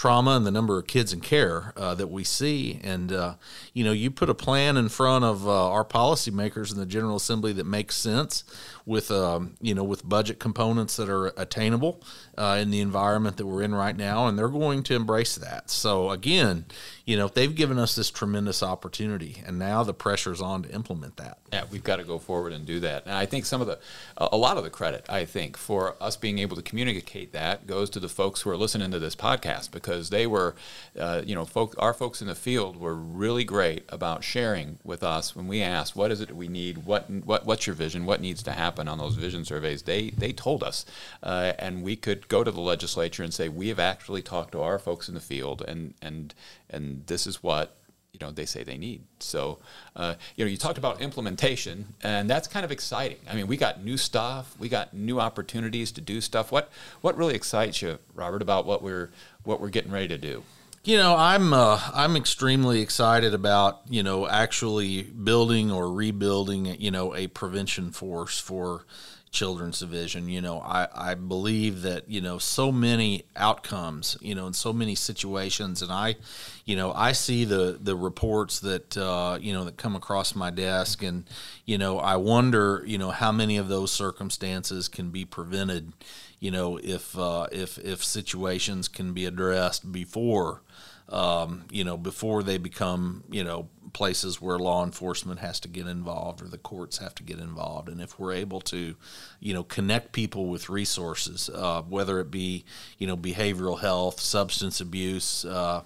trauma 0.00 0.30
and 0.30 0.46
the 0.46 0.50
number 0.50 0.78
of 0.78 0.86
kids 0.86 1.12
in 1.12 1.20
care 1.20 1.74
uh, 1.76 1.94
that 1.94 2.06
we 2.06 2.24
see. 2.24 2.80
And, 2.82 3.12
uh, 3.12 3.34
you 3.74 3.84
know, 3.84 3.92
you 3.92 4.10
put 4.10 4.30
a 4.30 4.34
plan 4.34 4.78
in 4.78 4.88
front 4.88 5.26
of 5.26 5.46
uh, 5.46 5.70
our 5.70 5.84
policymakers 5.84 6.72
in 6.72 6.78
the 6.78 6.86
General 6.86 7.16
Assembly 7.16 7.52
that 7.52 7.66
makes 7.66 7.96
sense 7.96 8.42
with, 8.86 9.10
um, 9.10 9.56
you 9.60 9.74
know, 9.74 9.84
with 9.84 10.08
budget 10.08 10.38
components 10.38 10.96
that 10.96 11.08
are 11.08 11.28
attainable 11.36 12.02
uh, 12.38 12.58
in 12.60 12.70
the 12.70 12.80
environment 12.80 13.36
that 13.36 13.46
we're 13.46 13.62
in 13.62 13.74
right 13.74 13.96
now, 13.96 14.26
and 14.26 14.38
they're 14.38 14.48
going 14.48 14.82
to 14.84 14.94
embrace 14.94 15.36
that. 15.36 15.70
So, 15.70 16.10
again, 16.10 16.64
you 17.04 17.16
know, 17.16 17.28
they've 17.28 17.54
given 17.54 17.78
us 17.78 17.94
this 17.94 18.10
tremendous 18.10 18.62
opportunity, 18.62 19.42
and 19.46 19.58
now 19.58 19.82
the 19.82 19.92
pressure's 19.92 20.40
on 20.40 20.62
to 20.62 20.70
implement 20.70 21.16
that. 21.16 21.38
Yeah, 21.52 21.64
we've 21.70 21.84
got 21.84 21.96
to 21.96 22.04
go 22.04 22.18
forward 22.18 22.52
and 22.52 22.64
do 22.64 22.80
that. 22.80 23.04
And 23.04 23.14
I 23.14 23.26
think 23.26 23.44
some 23.44 23.60
of 23.60 23.66
the, 23.66 23.78
a 24.16 24.36
lot 24.36 24.56
of 24.56 24.64
the 24.64 24.70
credit, 24.70 25.04
I 25.08 25.24
think, 25.24 25.56
for 25.56 25.96
us 26.00 26.16
being 26.16 26.38
able 26.38 26.56
to 26.56 26.62
communicate 26.62 27.32
that 27.32 27.66
goes 27.66 27.90
to 27.90 28.00
the 28.00 28.08
folks 28.08 28.42
who 28.42 28.50
are 28.50 28.56
listening 28.56 28.90
to 28.92 28.98
this 28.98 29.16
podcast 29.16 29.72
because 29.72 30.10
they 30.10 30.26
were, 30.26 30.54
uh, 30.98 31.22
you 31.24 31.34
know, 31.34 31.44
folk, 31.44 31.74
our 31.78 31.92
folks 31.92 32.22
in 32.22 32.28
the 32.28 32.34
field 32.34 32.76
were 32.76 32.94
really 32.94 33.44
great 33.44 33.84
about 33.88 34.22
sharing 34.22 34.78
with 34.84 35.02
us 35.02 35.34
when 35.34 35.48
we 35.48 35.62
asked, 35.62 35.96
what 35.96 36.10
is 36.10 36.20
it 36.20 36.34
we 36.34 36.48
need? 36.48 36.86
What, 36.86 37.10
what, 37.10 37.44
what's 37.44 37.66
your 37.66 37.74
vision? 37.74 38.06
What 38.06 38.20
needs 38.20 38.42
to 38.44 38.52
happen 38.52 38.69
on 38.78 38.98
those 38.98 39.16
vision 39.16 39.44
surveys? 39.44 39.82
They, 39.82 40.10
they 40.10 40.32
told 40.32 40.62
us, 40.62 40.86
uh, 41.22 41.52
and 41.58 41.82
we 41.82 41.96
could 41.96 42.28
go 42.28 42.44
to 42.44 42.50
the 42.50 42.60
legislature 42.60 43.22
and 43.22 43.32
say, 43.32 43.48
we 43.48 43.68
have 43.68 43.78
actually 43.78 44.22
talked 44.22 44.52
to 44.52 44.60
our 44.60 44.78
folks 44.78 45.08
in 45.08 45.14
the 45.14 45.20
field 45.20 45.62
and, 45.66 45.94
and, 46.02 46.34
and 46.68 47.04
this 47.06 47.26
is 47.26 47.42
what 47.42 47.76
you 48.12 48.26
know 48.26 48.32
they 48.32 48.44
say 48.44 48.62
they 48.62 48.76
need. 48.76 49.02
So 49.18 49.58
uh, 49.96 50.14
you 50.36 50.44
know 50.44 50.50
you 50.50 50.56
talked 50.56 50.78
about 50.78 51.00
implementation, 51.00 51.94
and 52.02 52.28
that's 52.28 52.48
kind 52.48 52.64
of 52.64 52.72
exciting. 52.72 53.18
I 53.28 53.34
mean, 53.34 53.46
we 53.46 53.56
got 53.56 53.82
new 53.84 53.96
stuff, 53.96 54.54
we 54.58 54.68
got 54.68 54.92
new 54.94 55.20
opportunities 55.20 55.92
to 55.92 56.00
do 56.00 56.20
stuff. 56.20 56.52
What 56.52 56.70
what 57.00 57.16
really 57.16 57.34
excites 57.34 57.82
you, 57.82 57.98
Robert, 58.14 58.42
about 58.42 58.66
what 58.66 58.82
we're 58.82 59.10
what 59.44 59.60
we're 59.60 59.68
getting 59.70 59.92
ready 59.92 60.08
to 60.08 60.18
do? 60.18 60.42
You 60.82 60.96
know, 60.96 61.14
I'm 61.14 61.52
uh, 61.52 61.78
I'm 61.92 62.16
extremely 62.16 62.80
excited 62.80 63.34
about 63.34 63.82
you 63.90 64.02
know 64.02 64.26
actually 64.26 65.02
building 65.02 65.70
or 65.70 65.92
rebuilding 65.92 66.66
you 66.80 66.90
know 66.90 67.14
a 67.14 67.26
prevention 67.26 67.92
force 67.92 68.40
for 68.40 68.86
children's 69.30 69.78
division. 69.78 70.28
You 70.28 70.40
know, 70.40 70.60
I, 70.60 70.88
I 70.92 71.14
believe 71.14 71.82
that, 71.82 72.08
you 72.08 72.20
know, 72.20 72.38
so 72.38 72.72
many 72.72 73.24
outcomes, 73.36 74.16
you 74.20 74.34
know, 74.34 74.46
in 74.46 74.52
so 74.52 74.72
many 74.72 74.94
situations. 74.94 75.82
And 75.82 75.92
I, 75.92 76.16
you 76.64 76.76
know, 76.76 76.92
I 76.92 77.12
see 77.12 77.44
the, 77.44 77.78
the 77.80 77.94
reports 77.94 78.60
that, 78.60 78.96
uh, 78.96 79.38
you 79.40 79.52
know, 79.52 79.64
that 79.64 79.76
come 79.76 79.94
across 79.94 80.34
my 80.34 80.50
desk. 80.50 81.02
And, 81.02 81.24
you 81.64 81.78
know, 81.78 81.98
I 81.98 82.16
wonder, 82.16 82.82
you 82.86 82.98
know, 82.98 83.10
how 83.10 83.30
many 83.30 83.56
of 83.56 83.68
those 83.68 83.92
circumstances 83.92 84.88
can 84.88 85.10
be 85.10 85.24
prevented, 85.24 85.92
you 86.40 86.50
know, 86.50 86.78
if, 86.82 87.16
uh, 87.16 87.46
if, 87.52 87.78
if 87.78 88.02
situations 88.02 88.88
can 88.88 89.12
be 89.12 89.26
addressed 89.26 89.92
before, 89.92 90.62
um, 91.10 91.64
you 91.70 91.84
know, 91.84 91.96
before 91.96 92.42
they 92.42 92.56
become, 92.56 93.24
you 93.30 93.44
know, 93.44 93.68
places 93.92 94.40
where 94.40 94.58
law 94.58 94.84
enforcement 94.84 95.40
has 95.40 95.58
to 95.60 95.68
get 95.68 95.86
involved 95.86 96.40
or 96.40 96.46
the 96.46 96.58
courts 96.58 96.98
have 96.98 97.14
to 97.16 97.22
get 97.22 97.38
involved. 97.38 97.88
And 97.88 98.00
if 98.00 98.18
we're 98.18 98.32
able 98.32 98.60
to, 98.62 98.94
you 99.40 99.52
know, 99.52 99.64
connect 99.64 100.12
people 100.12 100.46
with 100.46 100.70
resources, 100.70 101.50
uh, 101.52 101.82
whether 101.82 102.20
it 102.20 102.30
be, 102.30 102.64
you 102.98 103.06
know, 103.06 103.16
behavioral 103.16 103.80
health, 103.80 104.20
substance 104.20 104.80
abuse, 104.80 105.44
uh, 105.44 105.82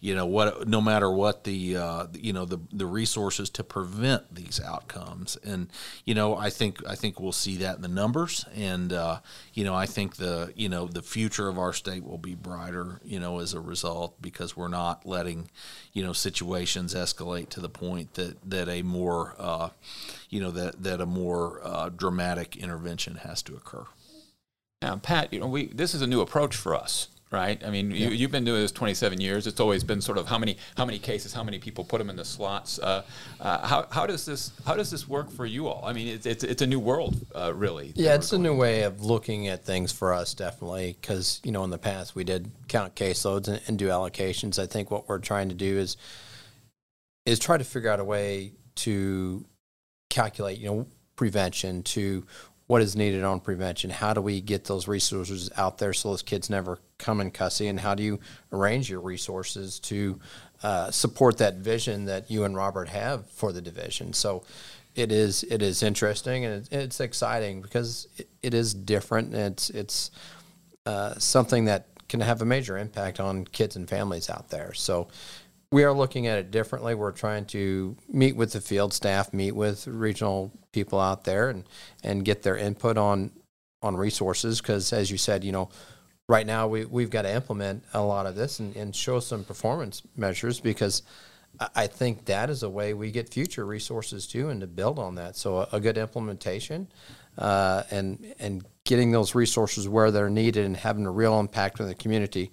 you 0.00 0.14
know 0.14 0.26
what 0.26 0.68
no 0.68 0.80
matter 0.80 1.10
what 1.10 1.44
the 1.44 1.76
uh, 1.76 2.06
you 2.12 2.32
know 2.32 2.44
the 2.44 2.58
the 2.72 2.86
resources 2.86 3.50
to 3.50 3.64
prevent 3.64 4.34
these 4.34 4.60
outcomes. 4.60 5.36
And 5.42 5.68
you 6.04 6.14
know 6.14 6.36
I 6.36 6.50
think 6.50 6.86
I 6.86 6.94
think 6.94 7.18
we'll 7.18 7.32
see 7.32 7.56
that 7.56 7.76
in 7.76 7.82
the 7.82 7.88
numbers. 7.88 8.44
And 8.54 8.92
uh, 8.92 9.20
you 9.54 9.64
know 9.64 9.74
I 9.74 9.86
think 9.86 10.16
the 10.16 10.52
you 10.54 10.68
know 10.68 10.86
the 10.86 11.02
future 11.02 11.48
of 11.48 11.58
our 11.58 11.72
state 11.72 12.04
will 12.04 12.18
be 12.18 12.34
brighter 12.34 13.00
you 13.04 13.18
know 13.18 13.40
as 13.40 13.54
a 13.54 13.60
result 13.60 14.20
because 14.22 14.56
we're 14.56 14.68
not 14.68 15.04
letting 15.04 15.50
you 15.92 16.02
know 16.02 16.12
situations 16.12 16.94
escalate 16.94 17.48
to 17.50 17.60
the 17.60 17.68
point 17.68 18.14
that 18.14 18.36
that 18.48 18.68
a 18.68 18.82
more 18.82 19.34
uh, 19.38 19.70
you 20.30 20.40
know 20.40 20.52
that 20.52 20.82
that 20.82 21.00
a 21.00 21.06
more 21.06 21.60
uh, 21.64 21.88
dramatic 21.88 22.56
intervention 22.56 23.16
has 23.16 23.42
to 23.42 23.54
occur. 23.54 23.86
Now, 24.80 24.94
Pat, 24.96 25.32
you 25.32 25.40
know, 25.40 25.48
we 25.48 25.66
this 25.66 25.92
is 25.92 26.02
a 26.02 26.06
new 26.06 26.20
approach 26.20 26.54
for 26.54 26.72
us 26.74 27.08
right? 27.30 27.62
I 27.64 27.70
mean, 27.70 27.90
you, 27.90 28.10
have 28.10 28.30
been 28.30 28.44
doing 28.44 28.60
this 28.60 28.72
27 28.72 29.20
years. 29.20 29.46
It's 29.46 29.60
always 29.60 29.84
been 29.84 30.00
sort 30.00 30.18
of 30.18 30.26
how 30.26 30.38
many 30.38 30.56
how 30.76 30.84
many 30.84 30.98
cases, 30.98 31.32
how 31.32 31.42
many 31.42 31.58
people 31.58 31.84
put 31.84 31.98
them 31.98 32.10
in 32.10 32.16
the 32.16 32.24
slots. 32.24 32.78
Uh, 32.78 33.02
uh, 33.40 33.66
how, 33.66 33.86
how 33.90 34.06
does 34.06 34.24
this 34.24 34.52
how 34.66 34.74
does 34.74 34.90
this 34.90 35.08
work 35.08 35.30
for 35.30 35.46
you 35.46 35.68
all? 35.68 35.84
I 35.84 35.92
mean, 35.92 36.08
it's 36.08 36.26
it's, 36.26 36.44
it's 36.44 36.62
a 36.62 36.66
new 36.66 36.80
world, 36.80 37.26
uh, 37.34 37.52
really. 37.54 37.92
Yeah, 37.94 38.14
it's 38.14 38.32
a 38.32 38.38
new 38.38 38.54
way 38.54 38.82
of 38.82 39.02
looking 39.02 39.48
at 39.48 39.64
things 39.64 39.92
for 39.92 40.12
us, 40.12 40.34
definitely. 40.34 40.96
Because 41.00 41.40
you 41.44 41.52
know, 41.52 41.64
in 41.64 41.70
the 41.70 41.78
past 41.78 42.14
we 42.14 42.24
did 42.24 42.50
count 42.68 42.94
caseloads 42.94 43.48
and, 43.48 43.60
and 43.66 43.78
do 43.78 43.88
allocations. 43.88 44.58
I 44.58 44.66
think 44.66 44.90
what 44.90 45.08
we're 45.08 45.18
trying 45.18 45.48
to 45.50 45.54
do 45.54 45.78
is 45.78 45.96
is 47.26 47.38
try 47.38 47.58
to 47.58 47.64
figure 47.64 47.90
out 47.90 48.00
a 48.00 48.04
way 48.04 48.52
to 48.76 49.44
calculate, 50.08 50.58
you 50.58 50.66
know, 50.66 50.86
prevention 51.18 51.82
to 51.82 52.24
what 52.68 52.82
is 52.82 52.94
needed 52.94 53.24
on 53.24 53.40
prevention. 53.40 53.90
How 53.90 54.12
do 54.12 54.20
we 54.20 54.40
get 54.40 54.66
those 54.66 54.86
resources 54.86 55.50
out 55.56 55.78
there 55.78 55.94
so 55.94 56.10
those 56.10 56.22
kids 56.22 56.48
never 56.48 56.78
come 56.98 57.20
in 57.20 57.30
cussy? 57.30 57.66
And 57.66 57.80
how 57.80 57.94
do 57.94 58.02
you 58.02 58.20
arrange 58.52 58.88
your 58.90 59.00
resources 59.00 59.80
to 59.80 60.20
uh, 60.62 60.90
support 60.90 61.38
that 61.38 61.56
vision 61.56 62.04
that 62.04 62.30
you 62.30 62.44
and 62.44 62.54
Robert 62.54 62.90
have 62.90 63.28
for 63.30 63.52
the 63.52 63.62
division? 63.62 64.12
So 64.12 64.44
it 64.94 65.10
is 65.10 65.44
it 65.44 65.62
is 65.62 65.82
interesting 65.82 66.44
and 66.44 66.68
it's 66.70 67.00
exciting 67.00 67.62
because 67.62 68.06
it, 68.18 68.28
it 68.42 68.54
is 68.54 68.74
different. 68.74 69.34
It's 69.34 69.70
it's 69.70 70.10
uh, 70.84 71.14
something 71.18 71.64
that 71.64 71.86
can 72.08 72.20
have 72.20 72.42
a 72.42 72.44
major 72.44 72.76
impact 72.76 73.18
on 73.18 73.44
kids 73.46 73.76
and 73.76 73.88
families 73.88 74.28
out 74.28 74.50
there. 74.50 74.74
So 74.74 75.08
we 75.70 75.84
are 75.84 75.92
looking 75.92 76.26
at 76.26 76.38
it 76.38 76.50
differently. 76.50 76.94
We're 76.94 77.12
trying 77.12 77.44
to 77.46 77.96
meet 78.08 78.36
with 78.36 78.52
the 78.52 78.60
field 78.60 78.92
staff, 78.92 79.32
meet 79.32 79.52
with 79.52 79.86
regional 79.86 80.52
people 80.72 80.98
out 80.98 81.24
there, 81.24 81.50
and 81.50 81.64
and 82.02 82.24
get 82.24 82.42
their 82.42 82.56
input 82.56 82.96
on 82.96 83.32
on 83.82 83.96
resources. 83.96 84.60
Because 84.60 84.92
as 84.92 85.10
you 85.10 85.18
said, 85.18 85.44
you 85.44 85.52
know, 85.52 85.68
right 86.28 86.46
now 86.46 86.68
we 86.68 86.84
we've 86.84 87.10
got 87.10 87.22
to 87.22 87.32
implement 87.32 87.84
a 87.92 88.02
lot 88.02 88.26
of 88.26 88.34
this 88.34 88.60
and, 88.60 88.74
and 88.76 88.96
show 88.96 89.20
some 89.20 89.44
performance 89.44 90.02
measures 90.16 90.60
because 90.60 91.02
I 91.74 91.86
think 91.86 92.26
that 92.26 92.50
is 92.50 92.62
a 92.62 92.70
way 92.70 92.94
we 92.94 93.10
get 93.10 93.32
future 93.32 93.66
resources 93.66 94.26
too, 94.26 94.48
and 94.48 94.60
to 94.60 94.66
build 94.66 94.98
on 94.98 95.16
that. 95.16 95.36
So 95.36 95.58
a, 95.58 95.68
a 95.72 95.80
good 95.80 95.98
implementation, 95.98 96.88
uh, 97.36 97.82
and 97.90 98.34
and 98.38 98.64
getting 98.84 99.10
those 99.10 99.34
resources 99.34 99.86
where 99.86 100.10
they're 100.10 100.30
needed 100.30 100.64
and 100.64 100.74
having 100.74 101.04
a 101.04 101.10
real 101.10 101.38
impact 101.38 101.78
on 101.78 101.88
the 101.88 101.94
community 101.94 102.50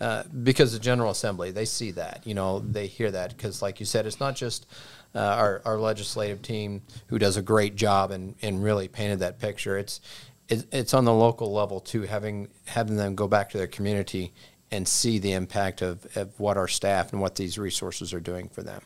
uh, 0.00 0.24
because 0.42 0.72
the 0.72 0.78
General 0.78 1.10
Assembly, 1.10 1.50
they 1.50 1.64
see 1.64 1.92
that, 1.92 2.22
you 2.24 2.34
know, 2.34 2.60
they 2.60 2.86
hear 2.86 3.10
that 3.10 3.36
because, 3.36 3.62
like 3.62 3.80
you 3.80 3.86
said, 3.86 4.06
it's 4.06 4.20
not 4.20 4.34
just 4.34 4.66
uh, 5.14 5.20
our, 5.20 5.62
our 5.64 5.78
legislative 5.78 6.42
team 6.42 6.82
who 7.06 7.18
does 7.18 7.36
a 7.36 7.42
great 7.42 7.76
job 7.76 8.10
and, 8.10 8.34
and 8.42 8.62
really 8.62 8.88
painted 8.88 9.20
that 9.20 9.38
picture. 9.38 9.76
It's 9.76 10.00
it, 10.48 10.66
it's 10.72 10.94
on 10.94 11.04
the 11.04 11.14
local 11.14 11.52
level 11.52 11.80
too, 11.80 12.02
having 12.02 12.48
having 12.66 12.96
them 12.96 13.14
go 13.14 13.28
back 13.28 13.50
to 13.50 13.58
their 13.58 13.66
community 13.66 14.32
and 14.70 14.88
see 14.88 15.18
the 15.18 15.32
impact 15.32 15.82
of, 15.82 16.06
of 16.16 16.38
what 16.40 16.56
our 16.56 16.68
staff 16.68 17.12
and 17.12 17.20
what 17.20 17.36
these 17.36 17.58
resources 17.58 18.14
are 18.14 18.20
doing 18.20 18.48
for 18.48 18.62
them. 18.62 18.82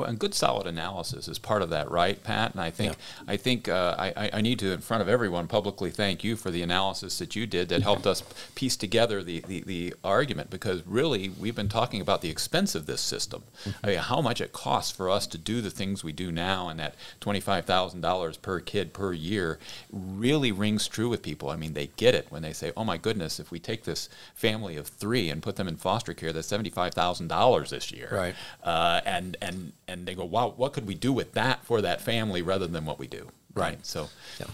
Well, 0.00 0.08
and 0.08 0.16
good 0.16 0.32
solid 0.32 0.68
analysis 0.68 1.26
is 1.26 1.40
part 1.40 1.60
of 1.60 1.70
that, 1.70 1.90
right, 1.90 2.22
Pat? 2.22 2.52
And 2.52 2.60
I 2.60 2.70
think 2.70 2.92
yeah. 2.92 3.32
I 3.32 3.36
think 3.36 3.68
uh, 3.68 3.96
I, 3.98 4.30
I 4.32 4.40
need 4.42 4.60
to, 4.60 4.70
in 4.70 4.78
front 4.78 5.02
of 5.02 5.08
everyone, 5.08 5.48
publicly 5.48 5.90
thank 5.90 6.22
you 6.22 6.36
for 6.36 6.52
the 6.52 6.62
analysis 6.62 7.18
that 7.18 7.34
you 7.34 7.48
did 7.48 7.68
that 7.70 7.82
helped 7.82 8.06
us 8.06 8.22
piece 8.54 8.76
together 8.76 9.24
the, 9.24 9.40
the, 9.48 9.62
the 9.62 9.94
argument 10.04 10.50
because 10.50 10.86
really 10.86 11.30
we've 11.30 11.56
been 11.56 11.68
talking 11.68 12.00
about 12.00 12.22
the 12.22 12.30
expense 12.30 12.76
of 12.76 12.86
this 12.86 13.00
system. 13.00 13.42
Mm-hmm. 13.64 13.70
I 13.82 13.86
mean, 13.88 13.98
how 13.98 14.20
much 14.20 14.40
it 14.40 14.52
costs 14.52 14.92
for 14.92 15.10
us 15.10 15.26
to 15.26 15.36
do 15.36 15.60
the 15.60 15.68
things 15.68 16.04
we 16.04 16.12
do 16.12 16.30
now, 16.30 16.68
and 16.68 16.78
that 16.78 16.94
twenty 17.18 17.40
five 17.40 17.64
thousand 17.64 18.00
dollars 18.00 18.36
per 18.36 18.60
kid 18.60 18.92
per 18.92 19.12
year 19.12 19.58
really 19.92 20.52
rings 20.52 20.86
true 20.86 21.08
with 21.08 21.22
people. 21.22 21.50
I 21.50 21.56
mean, 21.56 21.72
they 21.72 21.88
get 21.96 22.14
it 22.14 22.28
when 22.30 22.42
they 22.42 22.52
say, 22.52 22.70
"Oh 22.76 22.84
my 22.84 22.98
goodness, 22.98 23.40
if 23.40 23.50
we 23.50 23.58
take 23.58 23.82
this 23.82 24.08
family 24.36 24.76
of 24.76 24.86
three 24.86 25.28
and 25.28 25.42
put 25.42 25.56
them 25.56 25.66
in 25.66 25.74
foster 25.74 26.14
care, 26.14 26.32
that's 26.32 26.46
seventy 26.46 26.70
five 26.70 26.94
thousand 26.94 27.26
dollars 27.26 27.70
this 27.70 27.90
year." 27.90 28.10
Right. 28.12 28.34
Uh, 28.62 29.00
and 29.04 29.36
and 29.42 29.72
and 29.88 30.06
they 30.06 30.14
go, 30.14 30.24
wow, 30.24 30.52
what 30.56 30.72
could 30.72 30.86
we 30.86 30.94
do 30.94 31.12
with 31.12 31.32
that 31.32 31.64
for 31.64 31.80
that 31.80 32.00
family 32.00 32.42
rather 32.42 32.66
than 32.66 32.84
what 32.84 32.98
we 32.98 33.06
do? 33.06 33.28
Right. 33.54 33.70
right? 33.70 33.86
So, 33.86 34.08
yeah. 34.38 34.46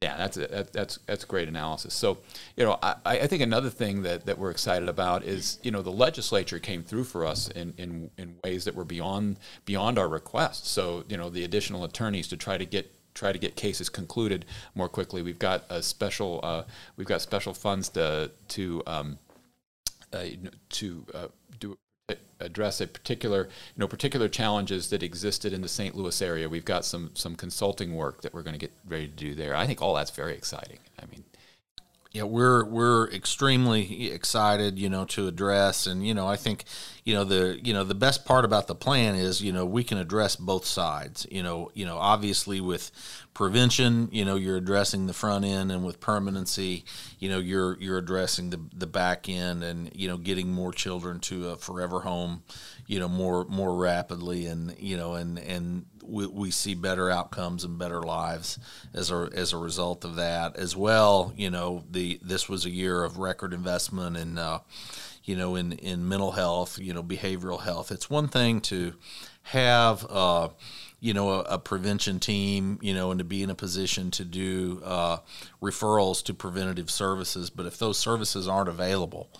yeah, 0.00 0.16
that's 0.16 0.36
a, 0.36 0.46
that, 0.46 0.72
that's 0.72 0.98
that's 1.06 1.24
great 1.24 1.48
analysis. 1.48 1.92
So, 1.92 2.18
you 2.56 2.64
know, 2.64 2.78
I, 2.82 2.94
I 3.04 3.26
think 3.26 3.42
another 3.42 3.70
thing 3.70 4.02
that, 4.02 4.26
that 4.26 4.38
we're 4.38 4.50
excited 4.50 4.88
about 4.88 5.24
is, 5.24 5.58
you 5.62 5.70
know, 5.70 5.82
the 5.82 5.92
legislature 5.92 6.58
came 6.58 6.82
through 6.82 7.04
for 7.04 7.26
us 7.26 7.48
in, 7.48 7.74
in, 7.76 8.10
in 8.16 8.36
ways 8.44 8.64
that 8.64 8.74
were 8.74 8.84
beyond 8.84 9.36
beyond 9.64 9.98
our 9.98 10.08
requests. 10.08 10.68
So, 10.68 11.04
you 11.08 11.16
know, 11.16 11.28
the 11.28 11.44
additional 11.44 11.84
attorneys 11.84 12.28
to 12.28 12.36
try 12.36 12.56
to 12.56 12.64
get 12.64 12.90
try 13.14 13.32
to 13.32 13.38
get 13.38 13.56
cases 13.56 13.88
concluded 13.88 14.44
more 14.76 14.88
quickly. 14.88 15.22
We've 15.22 15.38
got 15.38 15.64
a 15.68 15.82
special 15.82 16.40
uh, 16.42 16.62
we've 16.96 17.08
got 17.08 17.20
special 17.20 17.52
funds 17.52 17.88
to 17.90 18.30
to 18.48 18.82
um, 18.86 19.18
uh, 20.12 20.24
to 20.70 21.04
uh, 21.12 21.26
do 21.58 21.76
address 22.40 22.80
a 22.80 22.86
particular, 22.86 23.44
you 23.44 23.80
know, 23.80 23.88
particular 23.88 24.28
challenges 24.28 24.90
that 24.90 25.02
existed 25.02 25.52
in 25.52 25.60
the 25.60 25.68
St. 25.68 25.94
Louis 25.94 26.20
area. 26.22 26.48
We've 26.48 26.64
got 26.64 26.84
some 26.84 27.10
some 27.14 27.34
consulting 27.34 27.94
work 27.94 28.22
that 28.22 28.34
we're 28.34 28.42
going 28.42 28.58
to 28.58 28.60
get 28.60 28.72
ready 28.86 29.08
to 29.08 29.14
do 29.14 29.34
there. 29.34 29.54
I 29.54 29.66
think 29.66 29.82
all 29.82 29.94
that's 29.94 30.10
very 30.10 30.34
exciting. 30.34 30.78
I 31.00 31.06
Yeah, 32.10 32.22
we're 32.22 32.64
we're 32.64 33.10
extremely 33.10 34.10
excited, 34.10 34.78
you 34.78 34.88
know, 34.88 35.04
to 35.06 35.28
address, 35.28 35.86
and 35.86 36.06
you 36.06 36.14
know, 36.14 36.26
I 36.26 36.36
think, 36.36 36.64
you 37.04 37.12
know, 37.12 37.22
the 37.22 37.60
you 37.62 37.74
know 37.74 37.84
the 37.84 37.94
best 37.94 38.24
part 38.24 38.46
about 38.46 38.66
the 38.66 38.74
plan 38.74 39.14
is, 39.14 39.42
you 39.42 39.52
know, 39.52 39.66
we 39.66 39.84
can 39.84 39.98
address 39.98 40.34
both 40.34 40.64
sides. 40.64 41.26
You 41.30 41.42
know, 41.42 41.70
you 41.74 41.84
know, 41.84 41.98
obviously 41.98 42.62
with 42.62 42.90
prevention, 43.34 44.08
you 44.10 44.24
know, 44.24 44.36
you're 44.36 44.56
addressing 44.56 45.06
the 45.06 45.12
front 45.12 45.44
end, 45.44 45.70
and 45.70 45.84
with 45.84 46.00
permanency, 46.00 46.86
you 47.18 47.28
know, 47.28 47.38
you're 47.38 47.76
you're 47.78 47.98
addressing 47.98 48.48
the 48.48 48.60
the 48.74 48.86
back 48.86 49.28
end, 49.28 49.62
and 49.62 49.94
you 49.94 50.08
know, 50.08 50.16
getting 50.16 50.50
more 50.50 50.72
children 50.72 51.20
to 51.20 51.50
a 51.50 51.56
forever 51.56 52.00
home, 52.00 52.42
you 52.88 52.98
know, 52.98 53.08
more 53.08 53.44
more 53.44 53.76
rapidly, 53.76 54.46
and 54.46 54.74
you 54.78 54.96
know, 54.96 55.14
and 55.14 55.38
and 55.38 55.84
we, 56.02 56.26
we 56.26 56.50
see 56.50 56.74
better 56.74 57.10
outcomes 57.10 57.62
and 57.62 57.78
better 57.78 58.02
lives 58.02 58.58
as 58.94 59.10
a 59.10 59.28
as 59.34 59.52
a 59.52 59.58
result 59.58 60.06
of 60.06 60.16
that 60.16 60.56
as 60.56 60.74
well. 60.74 61.32
You 61.36 61.50
know, 61.50 61.84
the 61.88 62.18
this 62.22 62.48
was 62.48 62.64
a 62.64 62.70
year 62.70 63.04
of 63.04 63.18
record 63.18 63.52
investment 63.52 64.16
in, 64.16 64.38
uh, 64.38 64.60
you 65.22 65.36
know, 65.36 65.54
in 65.54 65.72
in 65.72 66.08
mental 66.08 66.32
health, 66.32 66.78
you 66.78 66.94
know, 66.94 67.02
behavioral 67.02 67.60
health. 67.60 67.92
It's 67.92 68.10
one 68.10 68.26
thing 68.26 68.60
to 68.62 68.94
have. 69.44 70.04
Uh, 70.08 70.48
you 71.00 71.14
know, 71.14 71.30
a, 71.30 71.40
a, 71.42 71.58
prevention 71.60 72.18
team, 72.18 72.76
you 72.82 72.92
know, 72.92 73.12
and 73.12 73.18
to 73.20 73.24
be 73.24 73.40
in 73.40 73.50
a 73.50 73.54
position 73.54 74.10
to 74.10 74.24
do 74.24 74.82
uh, 74.84 75.18
referrals 75.62 76.24
to 76.24 76.34
preventative 76.34 76.90
services. 76.90 77.50
But 77.50 77.66
if 77.66 77.78
those 77.78 77.96
services 77.98 78.48
aren't 78.48 78.68
available, 78.68 79.30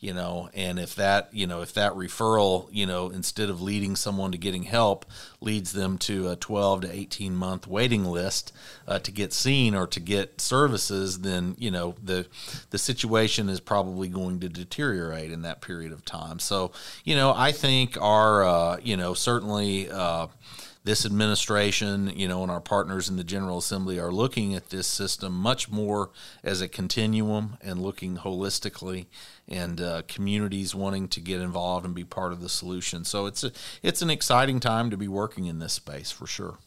you 0.00 0.14
know 0.14 0.48
and 0.54 0.78
if 0.78 0.94
that 0.94 1.28
you 1.32 1.46
know 1.46 1.60
if 1.60 1.74
that 1.74 1.92
referral 1.92 2.68
you 2.70 2.86
know 2.86 3.10
instead 3.10 3.50
of 3.50 3.60
leading 3.60 3.96
someone 3.96 4.30
to 4.30 4.38
getting 4.38 4.62
help 4.62 5.04
leads 5.40 5.72
them 5.72 5.98
to 5.98 6.28
a 6.28 6.36
12 6.36 6.82
to 6.82 6.92
18 6.92 7.34
month 7.34 7.66
waiting 7.66 8.04
list 8.04 8.52
uh, 8.86 8.98
to 8.98 9.10
get 9.10 9.32
seen 9.32 9.74
or 9.74 9.86
to 9.86 9.98
get 9.98 10.40
services 10.40 11.20
then 11.20 11.54
you 11.58 11.70
know 11.70 11.94
the 12.02 12.26
the 12.70 12.78
situation 12.78 13.48
is 13.48 13.60
probably 13.60 14.08
going 14.08 14.38
to 14.38 14.48
deteriorate 14.48 15.32
in 15.32 15.42
that 15.42 15.60
period 15.60 15.92
of 15.92 16.04
time. 16.04 16.38
So 16.38 16.72
you 17.04 17.16
know 17.16 17.32
i 17.36 17.52
think 17.52 18.00
our 18.00 18.44
uh, 18.44 18.78
you 18.82 18.96
know 18.96 19.14
certainly 19.14 19.90
uh, 19.90 20.28
this 20.84 21.04
administration, 21.04 22.12
you 22.16 22.28
know, 22.28 22.42
and 22.42 22.50
our 22.50 22.60
partners 22.60 23.08
in 23.08 23.16
the 23.16 23.24
General 23.24 23.58
Assembly 23.58 23.98
are 23.98 24.12
looking 24.12 24.54
at 24.54 24.70
this 24.70 24.86
system 24.86 25.34
much 25.34 25.70
more 25.70 26.10
as 26.42 26.60
a 26.60 26.68
continuum 26.68 27.56
and 27.60 27.82
looking 27.82 28.18
holistically, 28.18 29.06
and 29.46 29.80
uh, 29.80 30.02
communities 30.08 30.74
wanting 30.74 31.08
to 31.08 31.20
get 31.20 31.40
involved 31.40 31.84
and 31.84 31.94
be 31.94 32.04
part 32.04 32.32
of 32.32 32.40
the 32.40 32.48
solution. 32.48 33.04
So 33.04 33.26
it's 33.26 33.44
a, 33.44 33.52
it's 33.82 34.02
an 34.02 34.10
exciting 34.10 34.60
time 34.60 34.90
to 34.90 34.96
be 34.96 35.08
working 35.08 35.46
in 35.46 35.58
this 35.58 35.74
space 35.74 36.10
for 36.10 36.26
sure. 36.26 36.58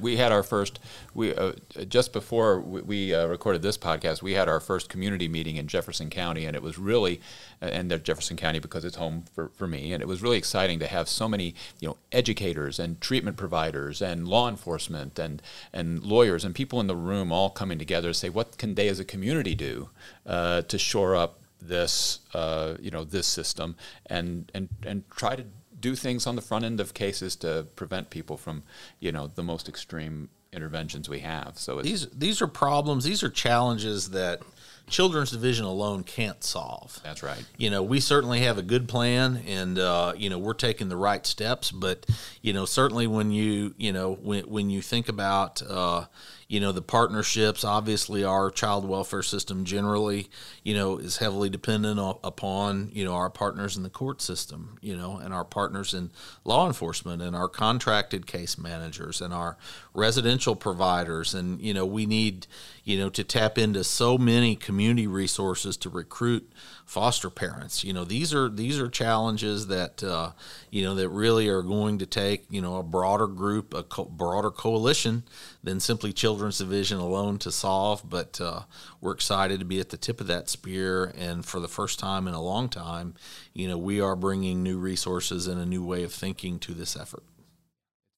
We 0.00 0.16
had 0.16 0.32
our 0.32 0.42
first, 0.42 0.80
we 1.14 1.34
uh, 1.34 1.52
just 1.88 2.12
before 2.12 2.60
we, 2.60 2.80
we 2.82 3.14
uh, 3.14 3.26
recorded 3.26 3.62
this 3.62 3.78
podcast, 3.78 4.22
we 4.22 4.32
had 4.32 4.48
our 4.48 4.60
first 4.60 4.88
community 4.88 5.28
meeting 5.28 5.56
in 5.56 5.66
Jefferson 5.66 6.10
County, 6.10 6.46
and 6.46 6.56
it 6.56 6.62
was 6.62 6.78
really, 6.78 7.20
uh, 7.62 7.66
and 7.66 7.90
Jefferson 8.04 8.36
County 8.36 8.58
because 8.58 8.84
it's 8.84 8.96
home 8.96 9.24
for, 9.34 9.50
for 9.54 9.66
me, 9.66 9.92
and 9.92 10.02
it 10.02 10.06
was 10.06 10.22
really 10.22 10.38
exciting 10.38 10.78
to 10.78 10.86
have 10.86 11.08
so 11.08 11.28
many, 11.28 11.54
you 11.80 11.88
know, 11.88 11.96
educators 12.12 12.78
and 12.78 13.00
treatment 13.00 13.36
providers 13.36 14.00
and 14.00 14.26
law 14.26 14.48
enforcement 14.48 15.18
and 15.18 15.42
and 15.72 16.02
lawyers 16.02 16.44
and 16.44 16.54
people 16.54 16.80
in 16.80 16.86
the 16.86 16.96
room 16.96 17.32
all 17.32 17.50
coming 17.50 17.78
together 17.78 18.08
to 18.08 18.14
say 18.14 18.28
what 18.28 18.58
can 18.58 18.74
they 18.74 18.88
as 18.88 18.98
a 19.00 19.04
community 19.04 19.54
do 19.54 19.88
uh, 20.26 20.62
to 20.62 20.78
shore 20.78 21.14
up 21.14 21.40
this, 21.60 22.20
uh, 22.34 22.74
you 22.80 22.90
know, 22.90 23.04
this 23.04 23.26
system? 23.26 23.76
And 24.06 24.50
and 24.54 24.68
and 24.84 25.08
try 25.10 25.36
to 25.36 25.44
do 25.84 25.94
things 25.94 26.26
on 26.26 26.34
the 26.34 26.40
front 26.40 26.64
end 26.64 26.80
of 26.80 26.94
cases 26.94 27.36
to 27.36 27.66
prevent 27.76 28.08
people 28.08 28.38
from, 28.38 28.62
you 29.00 29.12
know, 29.12 29.26
the 29.26 29.42
most 29.42 29.68
extreme 29.68 30.30
interventions 30.50 31.10
we 31.10 31.18
have. 31.18 31.58
So 31.58 31.82
these 31.82 32.06
these 32.08 32.40
are 32.40 32.46
problems. 32.46 33.04
These 33.04 33.22
are 33.22 33.28
challenges 33.28 34.10
that 34.10 34.40
children's 34.88 35.30
division 35.30 35.66
alone 35.66 36.02
can't 36.02 36.42
solve. 36.42 37.00
That's 37.04 37.22
right. 37.22 37.44
You 37.58 37.68
know, 37.68 37.82
we 37.82 38.00
certainly 38.00 38.40
have 38.40 38.56
a 38.56 38.62
good 38.62 38.88
plan, 38.88 39.42
and 39.46 39.78
uh, 39.78 40.14
you 40.16 40.30
know 40.30 40.38
we're 40.38 40.54
taking 40.54 40.88
the 40.88 40.96
right 40.96 41.26
steps. 41.26 41.70
But 41.70 42.06
you 42.40 42.54
know, 42.54 42.64
certainly 42.64 43.06
when 43.06 43.30
you 43.30 43.74
you 43.76 43.92
know 43.92 44.14
when 44.14 44.44
when 44.44 44.70
you 44.70 44.80
think 44.80 45.10
about 45.10 45.60
uh, 45.68 46.06
you 46.48 46.60
know 46.60 46.72
the 46.72 46.82
partnerships 46.82 47.64
obviously 47.64 48.24
our 48.24 48.50
child 48.50 48.86
welfare 48.86 49.22
system 49.22 49.64
generally 49.64 50.28
you 50.62 50.74
know 50.74 50.98
is 50.98 51.18
heavily 51.18 51.48
dependent 51.48 51.98
upon 52.22 52.90
you 52.92 53.04
know 53.04 53.14
our 53.14 53.30
partners 53.30 53.76
in 53.76 53.82
the 53.82 53.90
court 53.90 54.20
system 54.20 54.78
you 54.80 54.96
know 54.96 55.16
and 55.16 55.32
our 55.32 55.44
partners 55.44 55.94
in 55.94 56.10
law 56.44 56.66
enforcement 56.66 57.22
and 57.22 57.34
our 57.34 57.48
contracted 57.48 58.26
case 58.26 58.58
managers 58.58 59.20
and 59.20 59.32
our 59.32 59.56
residential 59.94 60.54
providers 60.54 61.34
and 61.34 61.60
you 61.60 61.72
know 61.72 61.86
we 61.86 62.06
need 62.06 62.46
you 62.84 62.98
know 62.98 63.08
to 63.08 63.24
tap 63.24 63.58
into 63.58 63.82
so 63.82 64.18
many 64.18 64.54
community 64.54 65.06
resources 65.06 65.76
to 65.76 65.88
recruit 65.88 66.50
foster 66.84 67.30
parents. 67.30 67.82
You 67.82 67.92
know, 67.92 68.04
these 68.04 68.34
are 68.34 68.48
these 68.48 68.78
are 68.78 68.88
challenges 68.88 69.66
that 69.68 70.02
uh, 70.02 70.32
you 70.70 70.82
know 70.82 70.94
that 70.94 71.08
really 71.08 71.48
are 71.48 71.62
going 71.62 71.98
to 71.98 72.06
take 72.06 72.44
you 72.50 72.60
know 72.60 72.76
a 72.76 72.82
broader 72.82 73.26
group, 73.26 73.74
a 73.74 73.82
co- 73.82 74.04
broader 74.04 74.50
coalition 74.50 75.24
than 75.64 75.80
simply 75.80 76.12
Children's 76.12 76.58
Division 76.58 76.98
alone 76.98 77.38
to 77.38 77.50
solve. 77.50 78.08
But 78.08 78.40
uh, 78.40 78.62
we're 79.00 79.12
excited 79.12 79.58
to 79.58 79.64
be 79.64 79.80
at 79.80 79.88
the 79.88 79.96
tip 79.96 80.20
of 80.20 80.28
that 80.28 80.48
spear, 80.48 81.12
and 81.18 81.44
for 81.44 81.58
the 81.58 81.68
first 81.68 81.98
time 81.98 82.28
in 82.28 82.34
a 82.34 82.42
long 82.42 82.68
time, 82.68 83.14
you 83.52 83.66
know, 83.66 83.78
we 83.78 84.00
are 84.00 84.14
bringing 84.14 84.62
new 84.62 84.78
resources 84.78 85.48
and 85.48 85.60
a 85.60 85.66
new 85.66 85.84
way 85.84 86.04
of 86.04 86.12
thinking 86.12 86.58
to 86.60 86.72
this 86.72 86.96
effort 86.96 87.24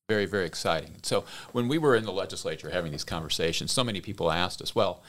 very, 0.09 0.27
very 0.27 0.47
exciting. 0.47 0.95
So 1.03 1.25
when 1.51 1.67
we 1.67 1.79
were 1.79 1.97
in 1.97 2.05
the 2.05 2.13
legislature 2.13 2.71
having 2.71 2.93
these 2.93 3.03
conversations, 3.03 3.73
so 3.73 3.83
many 3.83 4.01
people 4.01 4.31
asked 4.31 4.63
us, 4.63 4.73
well, 4.73 5.03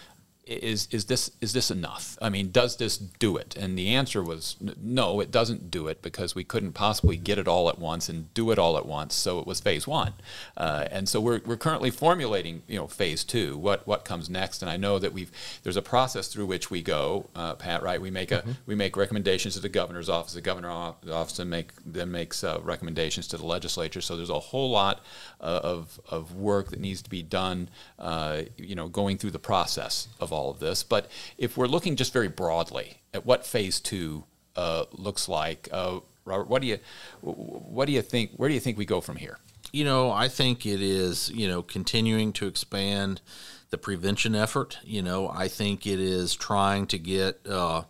is 0.48 0.88
is 0.92 1.06
this 1.06 1.32
is 1.42 1.54
this 1.54 1.70
enough? 1.70 2.18
I 2.22 2.30
mean, 2.30 2.52
does 2.52 2.78
this 2.78 2.98
do 2.98 3.38
it? 3.38 3.56
And 3.56 3.78
the 3.78 3.94
answer 3.96 4.24
was 4.24 4.56
no, 4.82 5.20
it 5.20 5.32
doesn't 5.32 5.70
do 5.70 5.88
it 5.88 6.02
because 6.02 6.36
we 6.36 6.44
couldn't 6.44 6.74
possibly 6.74 7.18
get 7.18 7.38
it 7.38 7.48
all 7.48 7.70
at 7.70 7.80
once 7.80 8.10
and 8.10 8.34
do 8.34 8.52
it 8.52 8.60
all 8.60 8.78
at 8.78 8.86
once. 8.86 9.16
So 9.16 9.40
it 9.40 9.48
was 9.48 9.60
phase 9.60 9.88
one, 9.88 10.14
uh, 10.56 10.88
and 10.92 11.10
so 11.10 11.20
we're, 11.20 11.42
we're 11.46 11.58
currently 11.58 11.92
formulating 11.92 12.64
you 12.68 12.78
know 12.78 12.88
phase 12.88 13.24
two. 13.24 13.58
What 13.58 13.86
what 13.88 14.06
comes 14.06 14.30
next? 14.30 14.62
And 14.62 14.72
I 14.72 14.78
know 14.78 15.00
that 15.00 15.14
we've 15.14 15.32
there's 15.64 15.78
a 15.78 15.82
process 15.82 16.28
through 16.28 16.46
which 16.46 16.72
we 16.72 16.82
go, 16.82 17.30
uh, 17.36 17.56
Pat. 17.56 17.84
Right? 17.84 18.02
We 18.02 18.12
make 18.12 18.32
a 18.32 18.40
mm-hmm. 18.40 18.52
we 18.66 18.76
make 18.76 18.96
recommendations 18.96 19.56
to 19.56 19.60
the 19.60 19.70
governor's 19.70 20.10
office. 20.10 20.34
The 20.34 20.42
governor 20.42 20.70
office 20.70 21.38
then 21.38 21.50
make 21.50 21.72
then 21.86 22.12
makes 22.12 22.44
uh, 22.44 22.60
recommendations 22.64 23.28
to 23.30 23.38
the 23.38 23.46
legislature. 23.46 24.02
So 24.02 24.16
there's 24.16 24.30
a 24.30 24.40
whole 24.40 24.70
lot 24.72 25.04
uh, 25.42 25.60
of 25.64 26.00
of 26.10 26.36
work 26.36 26.70
that 26.70 26.80
needs 26.80 27.02
to 27.02 27.10
be 27.10 27.22
done. 27.22 27.70
Uh, 28.00 28.44
you 28.58 28.76
know, 28.76 28.88
going 28.88 29.18
through 29.18 29.32
the 29.32 29.40
process 29.40 30.08
of 30.20 30.32
all 30.38 30.52
of 30.52 30.60
this. 30.60 30.84
But 30.84 31.10
if 31.38 31.58
we're 31.58 31.68
looking 31.68 31.96
just 31.96 32.14
very 32.14 32.28
broadly 32.28 33.02
at 33.14 33.26
what 33.26 33.46
phase 33.46 33.80
two 33.80 34.24
uh, 34.56 34.86
looks 34.92 35.28
like, 35.28 35.68
uh, 35.72 36.00
Robert, 36.26 36.48
what 36.48 36.62
do 36.62 36.68
you 36.68 36.80
what 37.22 37.86
do 37.86 37.92
you 37.92 38.02
think? 38.02 38.32
Where 38.36 38.50
do 38.50 38.54
you 38.54 38.60
think 38.60 38.78
we 38.78 38.86
go 38.86 39.02
from 39.02 39.16
here? 39.16 39.40
You 39.72 39.84
know, 39.84 40.12
I 40.12 40.28
think 40.28 40.66
it 40.66 40.82
is 40.82 41.30
you 41.30 41.48
know 41.48 41.62
continuing 41.62 42.34
to 42.34 42.48
expand 42.48 43.22
the 43.70 43.78
prevention 43.78 44.36
effort. 44.36 44.78
You 44.84 45.02
know, 45.02 45.30
I 45.30 45.48
think 45.48 45.88
it 45.88 46.00
is 46.00 46.36
trying 46.36 46.88
to 46.88 46.98
get 46.98 47.46
uh, 47.48 47.84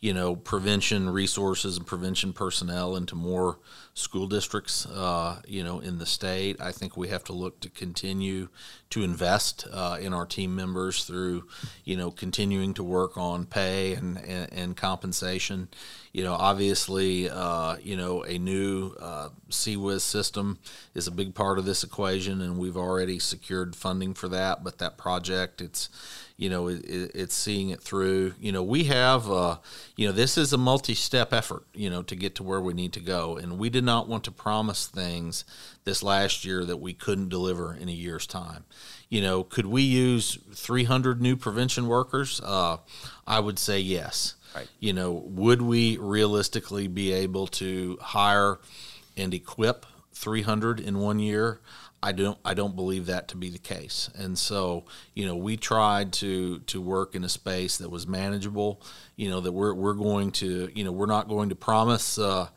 you 0.00 0.12
know 0.12 0.36
prevention 0.36 1.10
resources 1.10 1.76
and 1.76 1.86
prevention 1.86 2.32
personnel 2.32 2.96
into 2.96 3.14
more 3.14 3.58
school 3.98 4.28
districts, 4.28 4.86
uh, 4.86 5.40
you 5.46 5.64
know, 5.64 5.80
in 5.80 5.98
the 5.98 6.06
state. 6.06 6.60
I 6.60 6.72
think 6.72 6.96
we 6.96 7.08
have 7.08 7.24
to 7.24 7.32
look 7.32 7.60
to 7.60 7.68
continue 7.68 8.48
to 8.90 9.02
invest 9.02 9.66
uh, 9.72 9.98
in 10.00 10.14
our 10.14 10.24
team 10.24 10.54
members 10.54 11.04
through, 11.04 11.46
you 11.84 11.96
know, 11.96 12.10
continuing 12.10 12.74
to 12.74 12.84
work 12.84 13.18
on 13.18 13.44
pay 13.44 13.94
and, 13.94 14.16
and, 14.18 14.52
and 14.52 14.76
compensation. 14.76 15.68
You 16.12 16.24
know, 16.24 16.34
obviously, 16.34 17.28
uh, 17.28 17.76
you 17.82 17.96
know, 17.96 18.22
a 18.22 18.38
new 18.38 18.94
uh, 19.00 19.30
CWIS 19.50 20.00
system 20.00 20.58
is 20.94 21.06
a 21.06 21.12
big 21.12 21.34
part 21.34 21.58
of 21.58 21.64
this 21.64 21.82
equation, 21.82 22.40
and 22.40 22.56
we've 22.56 22.76
already 22.76 23.18
secured 23.18 23.76
funding 23.76 24.14
for 24.14 24.28
that. 24.28 24.64
But 24.64 24.78
that 24.78 24.96
project, 24.96 25.60
it's 25.60 25.90
you 26.38 26.48
know 26.48 26.68
it, 26.68 26.80
it's 26.86 27.34
seeing 27.34 27.68
it 27.70 27.82
through 27.82 28.32
you 28.40 28.52
know 28.52 28.62
we 28.62 28.84
have 28.84 29.28
uh, 29.30 29.58
you 29.96 30.06
know 30.06 30.12
this 30.12 30.38
is 30.38 30.52
a 30.52 30.56
multi-step 30.56 31.32
effort 31.32 31.64
you 31.74 31.90
know 31.90 32.02
to 32.02 32.16
get 32.16 32.36
to 32.36 32.42
where 32.42 32.60
we 32.60 32.72
need 32.72 32.92
to 32.92 33.00
go 33.00 33.36
and 33.36 33.58
we 33.58 33.68
did 33.68 33.84
not 33.88 34.06
want 34.06 34.24
to 34.24 34.30
promise 34.30 34.86
things 34.86 35.44
this 35.84 36.02
last 36.02 36.44
year 36.44 36.62
that 36.66 36.76
we 36.76 36.92
couldn't 36.92 37.30
deliver 37.30 37.74
in 37.74 37.88
a 37.88 37.92
year's 37.92 38.26
time. 38.26 38.64
You 39.08 39.22
know, 39.22 39.42
could 39.42 39.64
we 39.64 39.80
use 39.80 40.38
300 40.54 41.22
new 41.22 41.34
prevention 41.34 41.88
workers? 41.88 42.38
Uh, 42.44 42.76
I 43.26 43.40
would 43.40 43.58
say 43.58 43.80
yes. 43.80 44.34
Right. 44.54 44.68
You 44.78 44.92
know, 44.92 45.12
would 45.12 45.62
we 45.62 45.96
realistically 45.96 46.86
be 46.86 47.12
able 47.12 47.46
to 47.46 47.98
hire 48.02 48.58
and 49.16 49.32
equip 49.32 49.86
300 50.12 50.80
in 50.80 50.98
one 50.98 51.18
year? 51.18 51.60
I 52.02 52.12
don't 52.12 52.38
I 52.44 52.54
don't 52.54 52.76
believe 52.76 53.06
that 53.06 53.28
to 53.28 53.36
be 53.36 53.50
the 53.50 53.58
case. 53.58 54.08
And 54.14 54.38
so, 54.38 54.84
you 55.14 55.26
know, 55.26 55.34
we 55.34 55.56
tried 55.56 56.12
to 56.14 56.60
to 56.60 56.80
work 56.80 57.14
in 57.14 57.24
a 57.24 57.28
space 57.28 57.78
that 57.78 57.90
was 57.90 58.06
manageable, 58.06 58.80
you 59.16 59.28
know, 59.28 59.40
that 59.40 59.52
we're 59.52 59.74
we're 59.74 59.94
going 59.94 60.30
to, 60.32 60.70
you 60.74 60.84
know, 60.84 60.92
we're 60.92 61.06
not 61.06 61.28
going 61.28 61.48
to 61.48 61.56
promise 61.56 62.18
uh, 62.18 62.48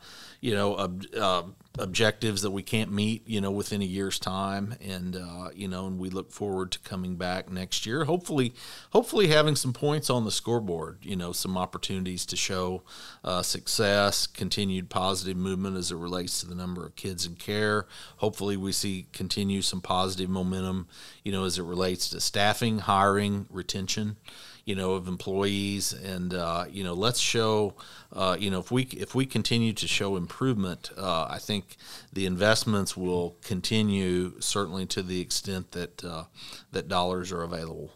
you 0.42 0.54
know, 0.54 0.76
a, 0.76 0.90
a 1.18 1.44
objectives 1.78 2.42
that 2.42 2.50
we 2.50 2.62
can't 2.62 2.92
meet, 2.92 3.26
you 3.26 3.40
know, 3.40 3.50
within 3.50 3.80
a 3.80 3.86
year's 3.86 4.18
time, 4.18 4.74
and 4.80 5.16
uh, 5.16 5.50
you 5.54 5.68
know, 5.68 5.86
and 5.86 5.98
we 5.98 6.10
look 6.10 6.30
forward 6.32 6.72
to 6.72 6.78
coming 6.80 7.14
back 7.16 7.50
next 7.50 7.86
year. 7.86 8.04
Hopefully, 8.04 8.52
hopefully 8.90 9.28
having 9.28 9.56
some 9.56 9.72
points 9.72 10.10
on 10.10 10.24
the 10.24 10.32
scoreboard. 10.32 10.98
You 11.02 11.16
know, 11.16 11.32
some 11.32 11.56
opportunities 11.56 12.26
to 12.26 12.36
show 12.36 12.82
uh, 13.24 13.42
success, 13.42 14.26
continued 14.26 14.90
positive 14.90 15.36
movement 15.36 15.76
as 15.76 15.92
it 15.92 15.96
relates 15.96 16.40
to 16.40 16.46
the 16.46 16.56
number 16.56 16.84
of 16.84 16.96
kids 16.96 17.24
in 17.24 17.36
care. 17.36 17.86
Hopefully, 18.16 18.56
we 18.56 18.72
see 18.72 19.06
continue 19.12 19.62
some 19.62 19.80
positive 19.80 20.28
momentum. 20.28 20.88
You 21.24 21.30
know, 21.30 21.44
as 21.44 21.56
it 21.56 21.62
relates 21.62 22.10
to 22.10 22.20
staffing, 22.20 22.80
hiring, 22.80 23.46
retention 23.48 24.16
you 24.64 24.74
know, 24.74 24.92
of 24.92 25.08
employees, 25.08 25.92
and 25.92 26.34
uh, 26.34 26.64
you 26.70 26.84
know, 26.84 26.94
let's 26.94 27.18
show, 27.18 27.74
uh, 28.12 28.36
you 28.38 28.50
know, 28.50 28.60
if 28.60 28.70
we 28.70 28.84
if 28.92 29.14
we 29.14 29.26
continue 29.26 29.72
to 29.72 29.88
show 29.88 30.16
improvement, 30.16 30.90
uh, 30.96 31.26
I 31.28 31.38
think 31.38 31.76
the 32.12 32.26
investments 32.26 32.96
will 32.96 33.36
continue 33.42 34.40
certainly 34.40 34.86
to 34.86 35.02
the 35.02 35.20
extent 35.20 35.72
that 35.72 36.04
uh, 36.04 36.24
that 36.70 36.88
dollars 36.88 37.32
are 37.32 37.42
available. 37.42 37.90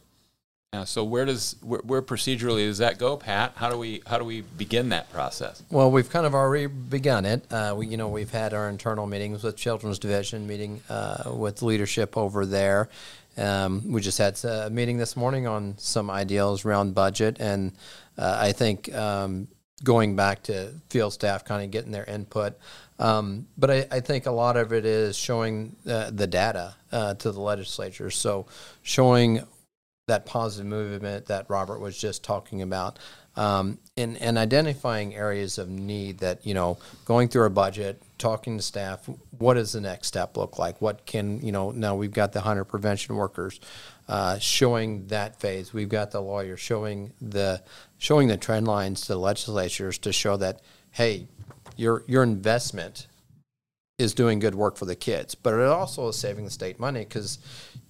Yeah, 0.73 0.85
so 0.85 1.05
where 1.05 1.25
does 1.25 1.57
where, 1.63 1.81
where, 1.85 2.03
procedurally 2.03 2.67
does 2.67 2.79
that 2.79 2.99
go, 2.99 3.17
Pat? 3.17 3.53
How 3.55 3.71
do 3.71 3.79
we 3.79 4.03
how 4.07 4.19
do 4.19 4.25
we 4.25 4.43
begin 4.43 4.91
that 4.91 5.11
process? 5.11 5.63
Well, 5.71 5.91
we've 5.91 6.11
kind 6.11 6.27
of 6.27 6.35
already 6.35 6.67
begun 6.67 7.25
it. 7.25 7.51
Uh, 7.51 7.75
we 7.79 7.87
you 7.87 7.97
know 7.97 8.09
we've 8.09 8.31
had 8.31 8.53
our 8.53 8.69
internal 8.69 9.07
meetings 9.07 9.43
with 9.43 9.57
Children's 9.57 9.99
Division, 9.99 10.47
meeting 10.47 10.83
uh, 10.91 11.33
with 11.33 11.63
leadership 11.63 12.17
over 12.17 12.45
there, 12.45 12.91
um, 13.37 13.93
we 13.93 14.01
just 14.01 14.19
had 14.19 14.43
a 14.45 14.71
meeting 14.71 14.97
this 14.97 15.17
morning 15.17 15.47
on 15.47 15.77
some 15.79 16.11
ideals 16.11 16.65
around 16.65 16.95
budget, 16.95 17.39
and 17.41 17.73
uh, 18.17 18.39
I 18.41 18.53
think 18.53 18.93
um, 18.95 19.49
going 19.85 20.17
back 20.17 20.43
to 20.45 20.73
field 20.89 21.13
staff 21.13 21.45
kind 21.45 21.65
of 21.65 21.71
getting 21.71 21.93
their 21.93 22.05
input. 22.05 22.59
Um, 22.99 23.47
but 23.59 23.71
I, 23.71 23.87
I, 23.91 24.01
think 24.01 24.25
a 24.25 24.31
lot 24.31 24.57
of 24.57 24.73
it 24.73 24.87
is 24.87 25.19
showing 25.19 25.77
uh, 25.87 26.11
the 26.11 26.27
data 26.27 26.75
uh, 26.91 27.13
to 27.15 27.31
the 27.31 27.41
legislature. 27.41 28.11
So 28.11 28.47
showing 28.81 29.43
that 30.09 30.25
positive 30.25 30.67
movement 30.67 31.27
that 31.27 31.45
Robert 31.49 31.81
was 31.81 31.99
just 31.99 32.25
talking 32.25 32.63
about. 32.63 32.99
Um, 33.37 33.79
and, 33.99 34.17
and 34.17 34.39
identifying 34.39 35.15
areas 35.15 35.59
of 35.59 35.69
need 35.69 36.19
that, 36.19 36.47
you 36.47 36.55
know, 36.55 36.79
going 37.05 37.29
through 37.29 37.43
our 37.43 37.51
budget, 37.51 38.01
talking 38.19 38.57
to 38.57 38.63
staff, 38.63 39.09
what 39.39 39.55
does 39.55 39.73
the 39.73 39.81
next 39.81 40.09
step 40.09 40.37
look 40.37 40.59
like? 40.59 40.81
What 40.81 41.07
can, 41.07 41.41
you 41.41 41.53
know, 41.53 41.71
now 41.71 41.95
we've 41.95 42.13
got 42.13 42.33
the 42.33 42.41
hunter 42.41 42.65
prevention 42.65 43.17
workers 43.17 43.61
uh, 44.09 44.39
showing 44.39 45.07
that 45.09 45.41
phase. 45.41 45.73
We've 45.73 45.89
got 45.89 46.11
the 46.11 46.21
lawyer 46.21 46.57
showing 46.57 47.13
the 47.21 47.63
showing 47.99 48.29
the 48.29 48.37
trend 48.37 48.67
lines 48.67 49.03
to 49.03 49.09
the 49.09 49.19
legislatures 49.19 49.99
to 49.99 50.13
show 50.13 50.37
that, 50.39 50.61
hey, 50.93 51.29
your 51.77 52.05
your 52.07 52.23
investment 52.23 53.07
is 53.99 54.13
doing 54.13 54.39
good 54.39 54.55
work 54.55 54.77
for 54.77 54.85
the 54.85 54.95
kids, 54.95 55.35
but 55.35 55.55
it 55.55 55.67
also 55.67 56.09
is 56.09 56.17
saving 56.17 56.45
the 56.45 56.51
state 56.51 56.79
money 56.79 57.01
because, 57.01 57.39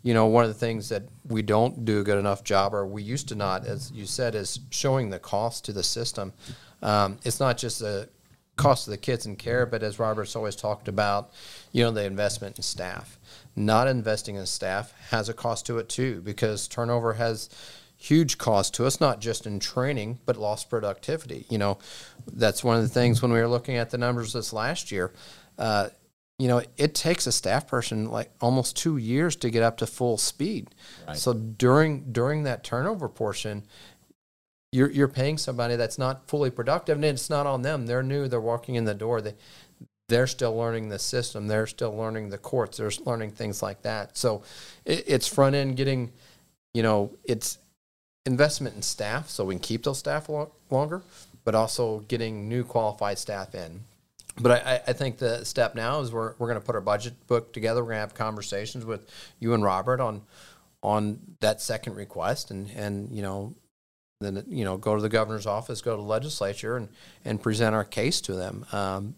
you 0.02 0.14
know, 0.14 0.26
one 0.26 0.44
of 0.44 0.48
the 0.48 0.54
things 0.54 0.88
that 0.88 1.02
we 1.26 1.42
don't 1.42 1.84
do 1.84 2.00
a 2.00 2.04
good 2.04 2.18
enough 2.18 2.44
job, 2.44 2.72
or 2.72 2.86
we 2.86 3.02
used 3.02 3.28
to 3.28 3.34
not, 3.34 3.66
as 3.66 3.90
you 3.90 4.06
said, 4.06 4.36
is 4.36 4.60
showing 4.70 5.10
the 5.10 5.18
cost 5.18 5.64
to 5.64 5.72
the 5.72 5.82
system. 5.82 6.32
Um, 6.80 7.18
it's 7.24 7.40
not 7.40 7.58
just 7.58 7.80
the 7.80 8.08
cost 8.56 8.86
of 8.86 8.90
the 8.90 8.98
kids 8.98 9.26
and 9.26 9.38
care, 9.38 9.66
but 9.66 9.82
as 9.82 9.98
Robert's 9.98 10.34
always 10.34 10.56
talked 10.56 10.88
about, 10.88 11.30
you 11.72 11.84
know, 11.84 11.90
the 11.90 12.04
investment 12.04 12.56
in 12.56 12.62
staff. 12.62 13.18
Not 13.54 13.88
investing 13.88 14.36
in 14.36 14.46
staff 14.46 14.92
has 15.10 15.28
a 15.28 15.34
cost 15.34 15.66
to 15.66 15.78
it 15.78 15.88
too, 15.88 16.20
because 16.22 16.68
turnover 16.68 17.14
has 17.14 17.48
huge 17.96 18.38
cost 18.38 18.74
to 18.74 18.86
us, 18.86 19.00
not 19.00 19.20
just 19.20 19.46
in 19.46 19.58
training, 19.58 20.18
but 20.26 20.36
lost 20.36 20.68
productivity. 20.70 21.46
You 21.48 21.58
know, 21.58 21.78
that's 22.30 22.62
one 22.62 22.76
of 22.76 22.82
the 22.82 22.88
things 22.88 23.22
when 23.22 23.32
we 23.32 23.40
were 23.40 23.48
looking 23.48 23.76
at 23.76 23.90
the 23.90 23.98
numbers 23.98 24.32
this 24.32 24.52
last 24.52 24.92
year. 24.92 25.12
Uh, 25.58 25.88
you 26.38 26.48
know, 26.48 26.62
it 26.76 26.94
takes 26.94 27.26
a 27.26 27.32
staff 27.32 27.66
person 27.66 28.10
like 28.10 28.30
almost 28.42 28.76
two 28.76 28.98
years 28.98 29.36
to 29.36 29.48
get 29.48 29.62
up 29.62 29.78
to 29.78 29.86
full 29.86 30.18
speed. 30.18 30.68
Right. 31.08 31.16
So 31.16 31.32
during 31.32 32.12
during 32.12 32.42
that 32.42 32.62
turnover 32.62 33.08
portion, 33.08 33.64
you're 34.76 34.90
you're 34.90 35.08
paying 35.08 35.38
somebody 35.38 35.74
that's 35.74 35.96
not 35.98 36.28
fully 36.28 36.50
productive, 36.50 36.96
and 36.96 37.04
it's 37.04 37.30
not 37.30 37.46
on 37.46 37.62
them. 37.62 37.86
They're 37.86 38.02
new. 38.02 38.28
They're 38.28 38.40
walking 38.40 38.74
in 38.74 38.84
the 38.84 38.94
door. 38.94 39.22
They 39.22 39.34
they're 40.08 40.26
still 40.26 40.56
learning 40.56 40.90
the 40.90 40.98
system. 40.98 41.48
They're 41.48 41.66
still 41.66 41.96
learning 41.96 42.28
the 42.28 42.38
courts. 42.38 42.76
They're 42.76 42.92
learning 43.04 43.32
things 43.32 43.62
like 43.62 43.82
that. 43.82 44.16
So 44.16 44.42
it, 44.84 45.04
it's 45.06 45.26
front 45.26 45.56
end 45.56 45.76
getting, 45.76 46.12
you 46.74 46.82
know, 46.82 47.10
it's 47.24 47.58
investment 48.24 48.76
in 48.76 48.82
staff 48.82 49.28
so 49.28 49.44
we 49.44 49.54
can 49.54 49.60
keep 49.60 49.82
those 49.82 49.98
staff 49.98 50.28
lo- 50.28 50.52
longer, 50.70 51.02
but 51.44 51.56
also 51.56 52.00
getting 52.00 52.48
new 52.48 52.62
qualified 52.62 53.18
staff 53.18 53.54
in. 53.54 53.80
But 54.38 54.64
I, 54.64 54.80
I 54.86 54.92
think 54.92 55.18
the 55.18 55.44
step 55.44 55.74
now 55.74 56.00
is 56.00 56.12
we're, 56.12 56.34
we're 56.38 56.48
going 56.48 56.60
to 56.60 56.64
put 56.64 56.76
our 56.76 56.80
budget 56.80 57.14
book 57.26 57.52
together. 57.52 57.82
We're 57.82 57.90
going 57.90 57.96
to 57.96 58.00
have 58.00 58.14
conversations 58.14 58.84
with 58.84 59.10
you 59.40 59.54
and 59.54 59.64
Robert 59.64 60.00
on 60.00 60.22
on 60.82 61.18
that 61.40 61.60
second 61.60 61.96
request, 61.96 62.50
and 62.50 62.70
and 62.76 63.10
you 63.10 63.22
know 63.22 63.54
then 64.20 64.44
you 64.48 64.64
know 64.64 64.76
go 64.76 64.96
to 64.96 65.02
the 65.02 65.08
governor's 65.08 65.46
office, 65.46 65.80
go 65.80 65.96
to 65.96 66.02
the 66.02 66.08
legislature, 66.08 66.76
and 66.76 66.88
and 67.24 67.42
present 67.42 67.74
our 67.74 67.84
case 67.84 68.20
to 68.22 68.34
them. 68.34 68.64
Um, 68.72 69.14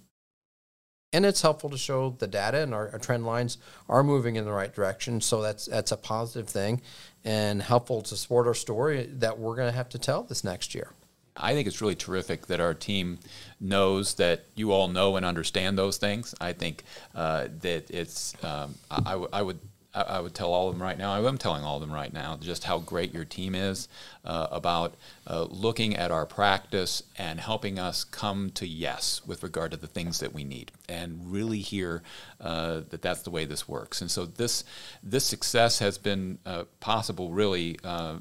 and 1.13 1.25
it's 1.25 1.41
helpful 1.41 1.71
to 1.71 1.79
show 1.79 2.15
the 2.19 2.27
data 2.27 2.63
and 2.63 2.75
our, 2.75 2.91
our, 2.93 2.99
trend 2.99 3.25
lines 3.25 3.57
are 3.89 4.03
moving 4.03 4.37
in 4.37 4.45
the 4.45 4.53
right 4.53 4.75
direction. 4.75 5.23
So 5.23 5.41
that's 5.41 5.67
that's 5.67 5.93
a 5.93 5.97
positive 5.97 6.49
thing, 6.49 6.83
and 7.25 7.63
helpful 7.63 8.03
to 8.03 8.17
support 8.17 8.47
our 8.47 8.55
story 8.55 9.07
that 9.15 9.39
we're 9.39 9.57
going 9.57 9.69
to 9.71 9.77
have 9.77 9.89
to 9.91 9.99
tell 9.99 10.25
this 10.25 10.45
next 10.45 10.75
year. 10.75 10.93
I 11.41 11.55
think 11.55 11.69
it's 11.69 11.81
really 11.81 11.95
terrific 11.95 12.47
that 12.49 12.61
our 12.61 12.75
team 12.75 13.19
knows 13.61 14.15
that 14.15 14.45
you 14.55 14.73
all 14.73 14.89
know 14.89 15.17
and 15.17 15.25
understand 15.25 15.79
those 15.79 15.97
things. 15.97 16.35
I 16.41 16.53
think 16.53 16.83
uh, 17.15 17.47
that 17.61 17.91
it's 17.91 18.35
um, 18.43 18.75
I, 18.91 19.43
would 19.43 19.61
I, 20.03 20.21
would 20.21 20.35
tell 20.35 20.53
all 20.53 20.69
of 20.69 20.75
them 20.75 20.83
right 20.83 20.99
now. 20.99 21.13
I 21.13 21.27
am 21.27 21.39
telling 21.39 21.65
all 21.65 21.77
of 21.77 21.81
them 21.81 21.93
right 21.93 22.13
now 22.13 22.37
just 22.41 22.65
how 22.65 22.79
great 22.79 23.15
your 23.15 23.25
team 23.25 23.55
is 23.55 23.89
uh, 24.25 24.49
about 24.51 24.95
uh, 25.27 25.45
looking 25.45 25.97
at 25.97 26.11
our 26.11 26.27
practice 26.27 27.03
and 27.17 27.41
helping 27.41 27.79
us 27.79 28.05
come 28.05 28.51
to 28.51 28.67
yes 28.67 29.23
with 29.27 29.43
regard 29.43 29.71
to 29.73 29.77
the 29.77 29.87
things 29.87 30.21
that 30.21 30.33
we 30.33 30.45
need, 30.45 30.73
and 30.89 31.33
really 31.33 31.61
hear 31.61 32.03
uh, 32.41 32.81
that 32.91 33.03
that's 33.03 33.23
the 33.23 33.31
way 33.31 33.45
this 33.45 33.69
works. 33.69 34.01
And 34.01 34.11
so 34.11 34.27
this 34.27 34.65
this 35.03 35.25
success 35.25 35.79
has 35.79 35.99
been 35.99 36.39
uh, 36.47 36.65
possible 36.81 37.31
really 37.31 37.79
uh, 37.85 38.19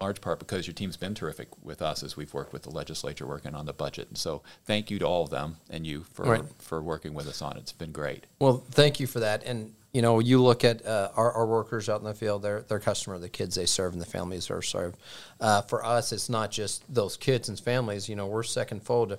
large 0.00 0.20
part 0.20 0.38
because 0.38 0.66
your 0.66 0.74
team's 0.74 0.96
been 0.96 1.14
terrific 1.14 1.48
with 1.62 1.82
us 1.82 2.02
as 2.02 2.16
we've 2.16 2.32
worked 2.32 2.52
with 2.52 2.62
the 2.62 2.70
legislature 2.70 3.26
working 3.26 3.54
on 3.54 3.66
the 3.66 3.72
budget. 3.72 4.08
And 4.08 4.16
so 4.16 4.42
thank 4.64 4.90
you 4.90 4.98
to 5.00 5.04
all 5.04 5.24
of 5.24 5.30
them 5.30 5.56
and 5.70 5.86
you 5.86 6.04
for 6.12 6.24
right. 6.24 6.44
for 6.58 6.80
working 6.80 7.14
with 7.14 7.26
us 7.26 7.42
on 7.42 7.56
it. 7.56 7.60
It's 7.60 7.72
been 7.72 7.92
great. 7.92 8.26
Well, 8.38 8.64
thank 8.70 9.00
you 9.00 9.06
for 9.06 9.20
that. 9.20 9.42
And 9.44 9.72
you 9.92 10.02
know, 10.02 10.18
you 10.18 10.42
look 10.42 10.64
at 10.64 10.84
uh, 10.84 11.10
our, 11.16 11.32
our 11.32 11.46
workers 11.46 11.88
out 11.88 12.00
in 12.00 12.06
the 12.06 12.14
field, 12.14 12.42
they're, 12.42 12.62
they're 12.62 12.78
customer, 12.78 13.18
the 13.18 13.28
kids 13.28 13.54
they 13.54 13.66
serve 13.66 13.94
and 13.94 14.02
the 14.02 14.06
families 14.06 14.48
they're 14.48 14.60
served. 14.60 14.98
Uh, 15.40 15.62
for 15.62 15.84
us, 15.84 16.12
it's 16.12 16.28
not 16.28 16.50
just 16.50 16.82
those 16.92 17.16
kids 17.16 17.48
and 17.48 17.58
families. 17.58 18.08
You 18.08 18.16
know, 18.16 18.26
we're 18.26 18.42
second 18.42 18.82
fold. 18.82 19.16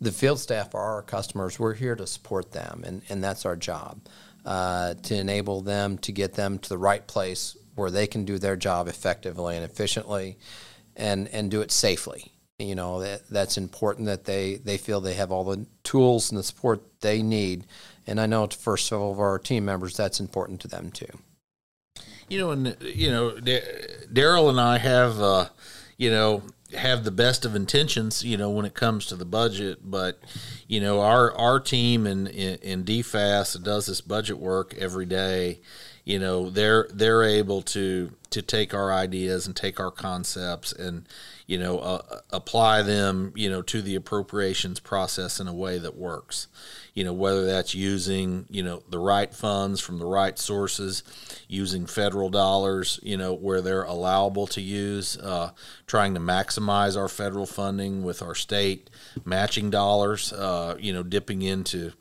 The 0.00 0.12
field 0.12 0.38
staff 0.38 0.74
are 0.74 0.94
our 0.94 1.02
customers. 1.02 1.58
We're 1.58 1.74
here 1.74 1.96
to 1.96 2.06
support 2.06 2.52
them, 2.52 2.82
and, 2.86 3.02
and 3.08 3.22
that's 3.22 3.44
our 3.44 3.56
job 3.56 4.00
uh, 4.44 4.94
to 4.94 5.16
enable 5.16 5.60
them 5.60 5.98
to 5.98 6.12
get 6.12 6.34
them 6.34 6.58
to 6.58 6.68
the 6.68 6.78
right 6.78 7.06
place 7.06 7.56
where 7.74 7.90
they 7.90 8.06
can 8.06 8.24
do 8.24 8.38
their 8.38 8.56
job 8.56 8.88
effectively 8.88 9.56
and 9.56 9.64
efficiently 9.64 10.38
and, 10.96 11.28
and 11.28 11.50
do 11.50 11.62
it 11.62 11.70
safely. 11.72 12.32
You 12.58 12.74
know, 12.74 13.00
that, 13.00 13.28
that's 13.28 13.56
important 13.56 14.06
that 14.06 14.24
they, 14.24 14.56
they 14.56 14.76
feel 14.76 15.00
they 15.00 15.14
have 15.14 15.32
all 15.32 15.44
the 15.44 15.66
tools 15.82 16.30
and 16.30 16.38
the 16.38 16.44
support 16.44 17.00
they 17.00 17.22
need 17.22 17.66
and 18.06 18.20
I 18.20 18.26
know 18.26 18.46
for 18.46 18.76
several 18.76 19.12
of 19.12 19.20
our 19.20 19.38
team 19.38 19.64
members, 19.64 19.96
that's 19.96 20.20
important 20.20 20.60
to 20.62 20.68
them 20.68 20.90
too. 20.90 21.06
You 22.28 22.38
know, 22.38 22.50
and 22.50 22.76
you 22.80 23.10
know, 23.10 23.38
Darrell 24.12 24.48
and 24.48 24.60
I 24.60 24.78
have, 24.78 25.20
uh, 25.20 25.48
you 25.96 26.10
know, 26.10 26.42
have 26.74 27.04
the 27.04 27.10
best 27.10 27.44
of 27.44 27.54
intentions, 27.54 28.24
you 28.24 28.36
know, 28.36 28.50
when 28.50 28.64
it 28.64 28.74
comes 28.74 29.06
to 29.06 29.16
the 29.16 29.24
budget. 29.24 29.80
But 29.84 30.18
you 30.66 30.80
know, 30.80 31.00
our 31.00 31.36
our 31.36 31.60
team 31.60 32.06
in 32.06 32.26
in, 32.26 32.54
in 32.56 32.84
DFAS 32.84 33.62
does 33.62 33.86
this 33.86 34.00
budget 34.00 34.38
work 34.38 34.74
every 34.78 35.06
day. 35.06 35.60
You 36.04 36.18
know, 36.18 36.50
they're 36.50 36.88
they're 36.92 37.22
able 37.22 37.62
to 37.62 38.12
to 38.30 38.42
take 38.42 38.72
our 38.72 38.92
ideas 38.92 39.46
and 39.46 39.54
take 39.54 39.78
our 39.78 39.90
concepts 39.90 40.72
and 40.72 41.06
you 41.46 41.58
know 41.58 41.78
uh, 41.78 42.20
apply 42.30 42.82
them 42.82 43.32
you 43.34 43.50
know 43.50 43.62
to 43.62 43.82
the 43.82 43.94
appropriations 43.94 44.80
process 44.80 45.40
in 45.40 45.48
a 45.48 45.54
way 45.54 45.78
that 45.78 45.96
works. 45.96 46.48
You 46.94 47.04
know 47.04 47.12
whether 47.12 47.46
that's 47.46 47.74
using 47.74 48.46
you 48.50 48.62
know 48.62 48.82
the 48.88 48.98
right 48.98 49.32
funds 49.32 49.80
from 49.80 49.98
the 49.98 50.06
right 50.06 50.38
sources 50.38 51.02
using 51.48 51.86
federal 51.86 52.28
dollars 52.28 53.00
you 53.02 53.16
know 53.16 53.32
where 53.34 53.60
they're 53.60 53.82
allowable 53.84 54.46
to 54.48 54.60
use 54.60 55.16
uh, 55.18 55.52
trying 55.86 56.14
to 56.14 56.20
maximize 56.20 56.96
our 56.96 57.08
federal 57.08 57.46
funding 57.46 58.02
with 58.02 58.22
our 58.22 58.34
state 58.34 58.90
matching 59.24 59.70
dollars 59.70 60.32
uh, 60.32 60.76
you 60.78 60.92
know 60.92 61.02
dipping 61.02 61.42
into 61.42 61.92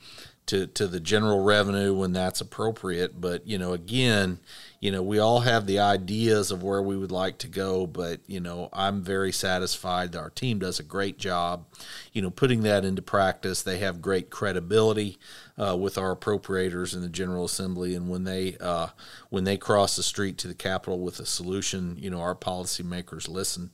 to 0.48 0.68
to 0.68 0.88
the 0.88 1.00
general 1.00 1.44
revenue 1.44 1.94
when 1.94 2.14
that's 2.14 2.42
appropriate. 2.42 3.20
But 3.22 3.48
you 3.48 3.58
know, 3.58 3.74
again, 3.74 4.40
you 4.80 4.92
know, 4.92 5.02
we 5.02 5.20
all 5.20 5.42
have 5.42 5.68
the 5.68 5.80
ideas 5.80 6.52
of 6.52 6.64
where 6.64 6.82
we 6.82 6.98
would 6.98 7.12
like 7.12 7.38
to 7.40 7.48
go, 7.48 7.86
but 7.86 8.20
you 8.28 8.40
know, 8.40 8.70
I'm 8.74 9.02
very 9.02 9.32
satisfied. 9.32 10.16
Our 10.16 10.30
team 10.30 10.60
does 10.60 10.80
a 10.80 10.84
great 10.84 11.18
job, 11.20 11.66
you 12.12 12.22
know, 12.22 12.32
putting 12.32 12.64
that 12.64 12.84
into 12.84 13.02
practice. 13.02 13.62
They 13.62 13.78
have 13.78 14.02
great 14.02 14.30
credibility 14.30 15.18
uh, 15.58 15.78
with 15.78 15.98
our 15.98 16.16
appropriators 16.16 16.96
in 16.96 17.02
the 17.02 17.10
General 17.10 17.46
Assembly, 17.46 17.94
and 17.94 18.10
when 18.10 18.24
they 18.24 18.58
uh, 18.60 18.88
when 19.30 19.44
they 19.44 19.58
cross 19.58 19.96
the 19.96 20.04
street 20.04 20.38
to 20.40 20.48
the 20.48 20.56
Capitol 20.56 21.00
with 21.00 21.20
a 21.20 21.26
solution, 21.26 21.96
you 22.00 22.10
know, 22.10 22.22
our 22.22 22.36
policymakers 22.36 23.30
listen, 23.30 23.70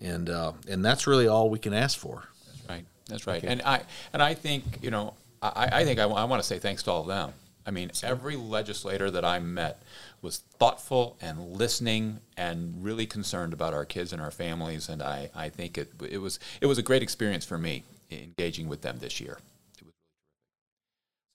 and 0.00 0.28
uh, 0.28 0.52
and 0.68 0.84
that's 0.84 1.06
really 1.06 1.28
all 1.28 1.48
we 1.48 1.58
can 1.58 1.72
ask 1.72 1.96
for. 1.96 2.24
That's 2.46 2.68
right. 2.68 2.84
That's 3.06 3.26
right. 3.26 3.44
And 3.44 3.62
I 3.62 3.82
and 4.12 4.20
I 4.20 4.34
think 4.34 4.64
you 4.82 4.90
know 4.90 5.14
I, 5.42 5.68
I 5.80 5.84
think 5.84 5.98
I, 5.98 6.04
I 6.04 6.24
want 6.24 6.42
to 6.42 6.46
say 6.46 6.58
thanks 6.58 6.82
to 6.84 6.90
all 6.90 7.02
of 7.02 7.06
them. 7.08 7.32
I 7.66 7.70
mean, 7.70 7.90
every 8.02 8.34
legislator 8.34 9.10
that 9.10 9.26
I 9.26 9.38
met 9.40 9.82
was 10.22 10.38
thoughtful 10.38 11.18
and 11.20 11.52
listening 11.52 12.20
and 12.36 12.82
really 12.82 13.04
concerned 13.06 13.52
about 13.52 13.74
our 13.74 13.84
kids 13.84 14.12
and 14.12 14.22
our 14.22 14.30
families. 14.30 14.88
And 14.88 15.02
I, 15.02 15.30
I 15.34 15.50
think 15.50 15.76
it, 15.76 15.92
it 16.08 16.18
was 16.18 16.40
it 16.62 16.66
was 16.66 16.78
a 16.78 16.82
great 16.82 17.02
experience 17.02 17.44
for 17.44 17.58
me 17.58 17.84
engaging 18.10 18.68
with 18.68 18.80
them 18.80 18.98
this 19.00 19.20
year. 19.20 19.38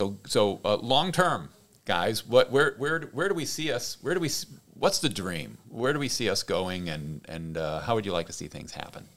So 0.01 0.17
so 0.25 0.59
uh, 0.65 0.77
long 0.77 1.11
term, 1.11 1.49
guys, 1.85 2.25
what 2.25 2.51
where 2.51 2.73
where 2.79 3.01
where 3.13 3.29
do 3.29 3.35
we 3.35 3.45
see 3.45 3.71
us? 3.71 3.97
Where 4.01 4.15
do 4.15 4.19
we 4.19 4.29
what's 4.73 4.99
the 4.99 5.09
dream? 5.09 5.59
Where 5.69 5.93
do 5.93 5.99
we 5.99 6.09
see 6.09 6.31
us 6.31 6.41
going? 6.41 6.89
And 6.89 7.21
and 7.29 7.57
uh, 7.57 7.81
how 7.81 7.93
would 7.93 8.07
you 8.07 8.11
like 8.11 8.25
to 8.27 8.33
see 8.33 8.47
things 8.47 8.71
happen? 8.71 9.07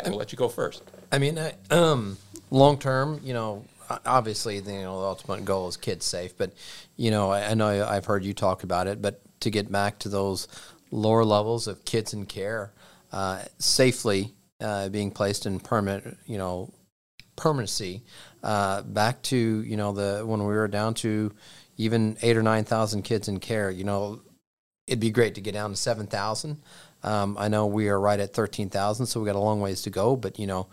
Okay, 0.00 0.10
we'll 0.10 0.18
let 0.18 0.32
you 0.32 0.38
go 0.38 0.48
first. 0.48 0.82
I 1.12 1.18
mean, 1.18 1.38
um, 1.70 2.16
long 2.50 2.78
term, 2.78 3.20
you 3.22 3.34
know, 3.34 3.64
obviously, 4.06 4.56
you 4.56 4.62
know, 4.62 5.00
the 5.00 5.06
ultimate 5.06 5.44
goal 5.44 5.68
is 5.68 5.76
kids 5.76 6.06
safe. 6.06 6.36
But 6.36 6.52
you 6.96 7.10
know, 7.10 7.30
I, 7.30 7.50
I, 7.50 7.54
know 7.54 7.86
I've 7.86 8.06
heard 8.06 8.24
you 8.24 8.32
talk 8.32 8.62
about 8.62 8.86
it. 8.86 9.02
But 9.02 9.20
to 9.40 9.50
get 9.50 9.70
back 9.70 9.98
to 10.00 10.08
those 10.08 10.48
lower 10.90 11.24
levels 11.24 11.66
of 11.66 11.84
kids 11.84 12.14
in 12.14 12.26
care, 12.26 12.72
uh, 13.12 13.42
safely 13.58 14.32
uh, 14.60 14.88
being 14.88 15.10
placed 15.10 15.46
in 15.46 15.60
permanent, 15.60 16.16
you 16.26 16.38
know, 16.38 16.72
permanency, 17.36 18.02
uh, 18.42 18.82
back 18.82 19.20
to 19.22 19.36
you 19.36 19.76
know 19.76 19.92
the 19.92 20.24
when 20.24 20.40
we 20.40 20.54
were 20.54 20.68
down 20.68 20.94
to 20.94 21.32
even 21.76 22.16
eight 22.22 22.36
or 22.36 22.42
nine 22.42 22.64
thousand 22.64 23.02
kids 23.02 23.28
in 23.28 23.38
care. 23.38 23.70
You 23.70 23.84
know, 23.84 24.22
it'd 24.86 25.00
be 25.00 25.10
great 25.10 25.34
to 25.34 25.40
get 25.40 25.52
down 25.52 25.70
to 25.70 25.76
seven 25.76 26.06
thousand. 26.06 26.62
Um, 27.02 27.36
I 27.38 27.48
know 27.48 27.66
we 27.66 27.88
are 27.88 27.98
right 27.98 28.20
at 28.20 28.34
thirteen 28.34 28.68
thousand, 28.68 29.06
so 29.06 29.20
we 29.20 29.26
got 29.26 29.36
a 29.36 29.40
long 29.40 29.60
ways 29.60 29.82
to 29.82 29.90
go. 29.90 30.16
But 30.16 30.38
you 30.38 30.46
know, 30.46 30.68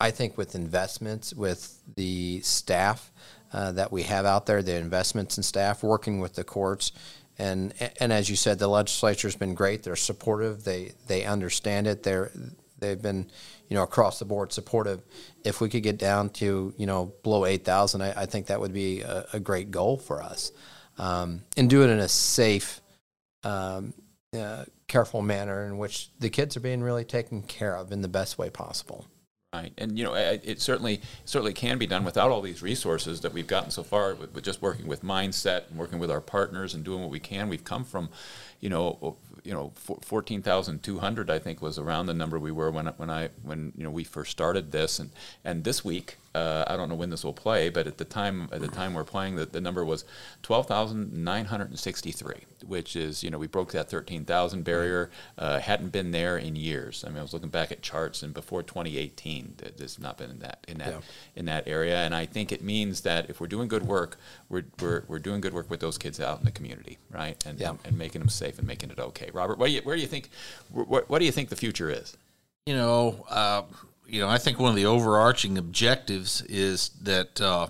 I 0.00 0.10
think 0.10 0.36
with 0.36 0.54
investments, 0.54 1.32
with 1.32 1.80
the 1.94 2.40
staff 2.40 3.12
uh, 3.52 3.72
that 3.72 3.92
we 3.92 4.02
have 4.02 4.26
out 4.26 4.46
there, 4.46 4.62
the 4.62 4.74
investments 4.74 5.36
in 5.36 5.42
staff, 5.42 5.82
working 5.82 6.20
with 6.20 6.34
the 6.34 6.44
courts, 6.44 6.92
and 7.38 7.72
and 8.00 8.12
as 8.12 8.28
you 8.28 8.36
said, 8.36 8.58
the 8.58 8.68
legislature's 8.68 9.36
been 9.36 9.54
great. 9.54 9.82
They're 9.82 9.96
supportive. 9.96 10.64
They 10.64 10.92
they 11.06 11.24
understand 11.24 11.86
it. 11.86 12.02
They're 12.02 12.32
they've 12.78 13.00
been 13.00 13.30
you 13.68 13.76
know 13.76 13.82
across 13.82 14.18
the 14.18 14.24
board 14.24 14.52
supportive. 14.52 15.02
If 15.44 15.60
we 15.60 15.68
could 15.68 15.82
get 15.82 15.98
down 15.98 16.30
to 16.30 16.74
you 16.76 16.86
know 16.86 17.12
below 17.22 17.46
eight 17.46 17.64
thousand, 17.64 18.02
I, 18.02 18.22
I, 18.22 18.26
think 18.26 18.46
that 18.46 18.60
would 18.60 18.74
be 18.74 19.00
a, 19.00 19.26
a 19.32 19.40
great 19.40 19.70
goal 19.70 19.96
for 19.96 20.22
us, 20.22 20.52
um, 20.98 21.42
and 21.56 21.70
do 21.70 21.82
it 21.82 21.90
in 21.90 21.98
a 21.98 22.08
safe. 22.08 22.80
Um, 23.44 23.94
uh, 24.36 24.64
careful 24.92 25.22
manner 25.22 25.64
in 25.64 25.78
which 25.78 26.10
the 26.20 26.28
kids 26.28 26.54
are 26.54 26.60
being 26.60 26.82
really 26.82 27.04
taken 27.04 27.40
care 27.40 27.74
of 27.74 27.92
in 27.92 28.02
the 28.02 28.08
best 28.08 28.36
way 28.36 28.50
possible. 28.50 29.06
Right, 29.54 29.72
and 29.78 29.98
you 29.98 30.04
know, 30.04 30.14
it 30.14 30.60
certainly 30.60 31.00
certainly 31.24 31.52
can 31.52 31.78
be 31.78 31.86
done 31.86 32.04
without 32.04 32.30
all 32.30 32.40
these 32.40 32.62
resources 32.62 33.20
that 33.20 33.32
we've 33.34 33.46
gotten 33.46 33.70
so 33.70 33.82
far. 33.82 34.14
With, 34.14 34.34
with 34.34 34.44
just 34.44 34.62
working 34.62 34.86
with 34.86 35.02
mindset 35.02 35.68
and 35.68 35.78
working 35.78 35.98
with 35.98 36.10
our 36.10 36.22
partners 36.22 36.72
and 36.74 36.84
doing 36.84 37.00
what 37.00 37.10
we 37.10 37.20
can, 37.20 37.50
we've 37.50 37.64
come 37.64 37.84
from, 37.84 38.08
you 38.60 38.70
know, 38.70 39.16
you 39.44 39.52
know, 39.52 39.72
fourteen 40.00 40.40
thousand 40.40 40.82
two 40.82 40.98
hundred. 40.98 41.30
I 41.30 41.38
think 41.38 41.60
was 41.60 41.78
around 41.78 42.06
the 42.06 42.14
number 42.14 42.38
we 42.38 42.50
were 42.50 42.70
when 42.70 42.86
when 42.86 43.10
I 43.10 43.28
when 43.42 43.72
you 43.76 43.84
know 43.84 43.90
we 43.90 44.04
first 44.04 44.30
started 44.30 44.72
this, 44.72 44.98
and 44.98 45.10
and 45.44 45.64
this 45.64 45.84
week 45.84 46.16
uh, 46.34 46.64
I 46.66 46.76
don't 46.76 46.88
know 46.88 46.94
when 46.94 47.10
this 47.10 47.24
will 47.24 47.32
play, 47.32 47.68
but 47.68 47.86
at 47.86 47.98
the 47.98 48.04
time 48.04 48.48
at 48.52 48.60
the 48.60 48.68
time 48.68 48.94
we're 48.94 49.04
playing, 49.04 49.36
the, 49.36 49.44
the 49.44 49.60
number 49.60 49.84
was 49.84 50.04
twelve 50.42 50.66
thousand 50.66 51.12
nine 51.12 51.44
hundred 51.44 51.68
and 51.70 51.78
sixty 51.78 52.10
three, 52.10 52.44
which 52.66 52.96
is 52.96 53.22
you 53.22 53.30
know 53.30 53.38
we 53.38 53.46
broke 53.46 53.72
that 53.72 53.90
thirteen 53.90 54.24
thousand 54.24 54.64
barrier. 54.64 55.10
Uh, 55.36 55.58
hadn't 55.58 55.90
been 55.90 56.10
there 56.10 56.38
in 56.38 56.56
years. 56.56 57.04
I 57.04 57.10
mean, 57.10 57.18
I 57.18 57.22
was 57.22 57.32
looking 57.34 57.50
back 57.50 57.70
at 57.70 57.82
charts, 57.82 58.22
and 58.22 58.32
before 58.32 58.62
twenty 58.62 58.96
eighteen, 58.96 59.54
there's 59.76 59.98
not 59.98 60.16
been 60.16 60.30
in 60.30 60.38
that 60.38 60.64
in 60.66 60.78
that 60.78 60.88
yeah. 60.88 61.00
in 61.36 61.44
that 61.44 61.68
area. 61.68 61.98
And 61.98 62.14
I 62.14 62.24
think 62.24 62.50
it 62.50 62.62
means 62.62 63.02
that 63.02 63.28
if 63.28 63.40
we're 63.40 63.46
doing 63.46 63.68
good 63.68 63.86
work, 63.86 64.18
we're 64.48 64.64
we're, 64.80 65.04
we're 65.08 65.18
doing 65.18 65.42
good 65.42 65.52
work 65.52 65.68
with 65.68 65.80
those 65.80 65.98
kids 65.98 66.18
out 66.18 66.38
in 66.38 66.44
the 66.46 66.50
community, 66.50 66.98
right? 67.10 67.44
And, 67.46 67.60
yeah. 67.60 67.70
and, 67.70 67.78
and 67.84 67.98
making 67.98 68.20
them 68.20 68.30
safe 68.30 68.58
and 68.58 68.66
making 68.66 68.90
it 68.90 68.98
okay. 68.98 69.30
Robert, 69.34 69.58
what 69.58 69.66
do 69.66 69.72
you, 69.72 69.82
where 69.82 69.96
do 69.96 70.02
you 70.02 70.08
think 70.08 70.30
what, 70.70 71.10
what 71.10 71.18
do 71.18 71.26
you 71.26 71.32
think 71.32 71.50
the 71.50 71.56
future 71.56 71.90
is? 71.90 72.16
You 72.64 72.74
know. 72.74 73.26
Uh, 73.28 73.62
you 74.12 74.20
know, 74.20 74.28
I 74.28 74.36
think 74.36 74.60
one 74.60 74.68
of 74.68 74.76
the 74.76 74.84
overarching 74.84 75.56
objectives 75.56 76.42
is 76.42 76.90
that 77.00 77.40
uh, 77.40 77.68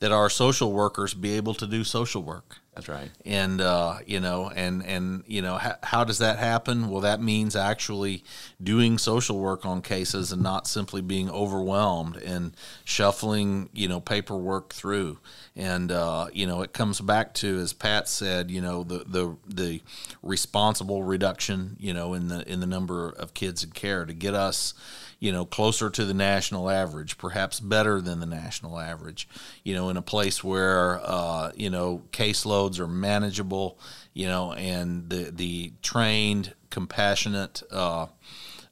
that 0.00 0.10
our 0.10 0.28
social 0.28 0.72
workers 0.72 1.14
be 1.14 1.36
able 1.36 1.54
to 1.54 1.66
do 1.66 1.84
social 1.84 2.24
work. 2.24 2.56
That's 2.74 2.88
right. 2.88 3.08
And 3.24 3.60
uh, 3.60 3.98
you 4.04 4.18
know, 4.18 4.50
and 4.50 4.84
and 4.84 5.22
you 5.28 5.42
know, 5.42 5.56
how, 5.58 5.76
how 5.84 6.04
does 6.04 6.18
that 6.18 6.38
happen? 6.38 6.90
Well, 6.90 7.02
that 7.02 7.22
means 7.22 7.54
actually 7.54 8.24
doing 8.60 8.98
social 8.98 9.38
work 9.38 9.64
on 9.64 9.80
cases 9.80 10.32
and 10.32 10.42
not 10.42 10.66
simply 10.66 11.02
being 11.02 11.30
overwhelmed 11.30 12.16
and 12.16 12.54
shuffling, 12.84 13.70
you 13.72 13.86
know, 13.86 14.00
paperwork 14.00 14.74
through. 14.74 15.18
And 15.56 15.90
uh, 15.90 16.26
you 16.32 16.46
know, 16.46 16.60
it 16.60 16.74
comes 16.74 17.00
back 17.00 17.32
to, 17.34 17.58
as 17.58 17.72
Pat 17.72 18.08
said, 18.08 18.50
you 18.50 18.60
know, 18.60 18.84
the 18.84 19.04
the 19.06 19.36
the 19.46 19.80
responsible 20.22 21.02
reduction, 21.02 21.76
you 21.80 21.94
know, 21.94 22.12
in 22.12 22.28
the 22.28 22.46
in 22.50 22.60
the 22.60 22.66
number 22.66 23.08
of 23.08 23.32
kids 23.32 23.64
in 23.64 23.70
care 23.70 24.04
to 24.04 24.12
get 24.12 24.34
us 24.34 24.74
you 25.18 25.32
know, 25.32 25.46
closer 25.46 25.88
to 25.88 26.04
the 26.04 26.14
national 26.14 26.68
average, 26.68 27.16
perhaps 27.16 27.58
better 27.58 28.00
than 28.00 28.20
the 28.20 28.26
national 28.26 28.78
average, 28.78 29.28
you 29.64 29.74
know, 29.74 29.88
in 29.88 29.96
a 29.96 30.02
place 30.02 30.44
where, 30.44 31.00
uh, 31.02 31.50
you 31.54 31.70
know, 31.70 32.02
caseloads 32.12 32.78
are 32.78 32.86
manageable, 32.86 33.78
you 34.12 34.26
know, 34.26 34.52
and 34.52 35.08
the, 35.08 35.30
the 35.30 35.72
trained, 35.80 36.54
compassionate, 36.68 37.62
uh, 37.70 38.06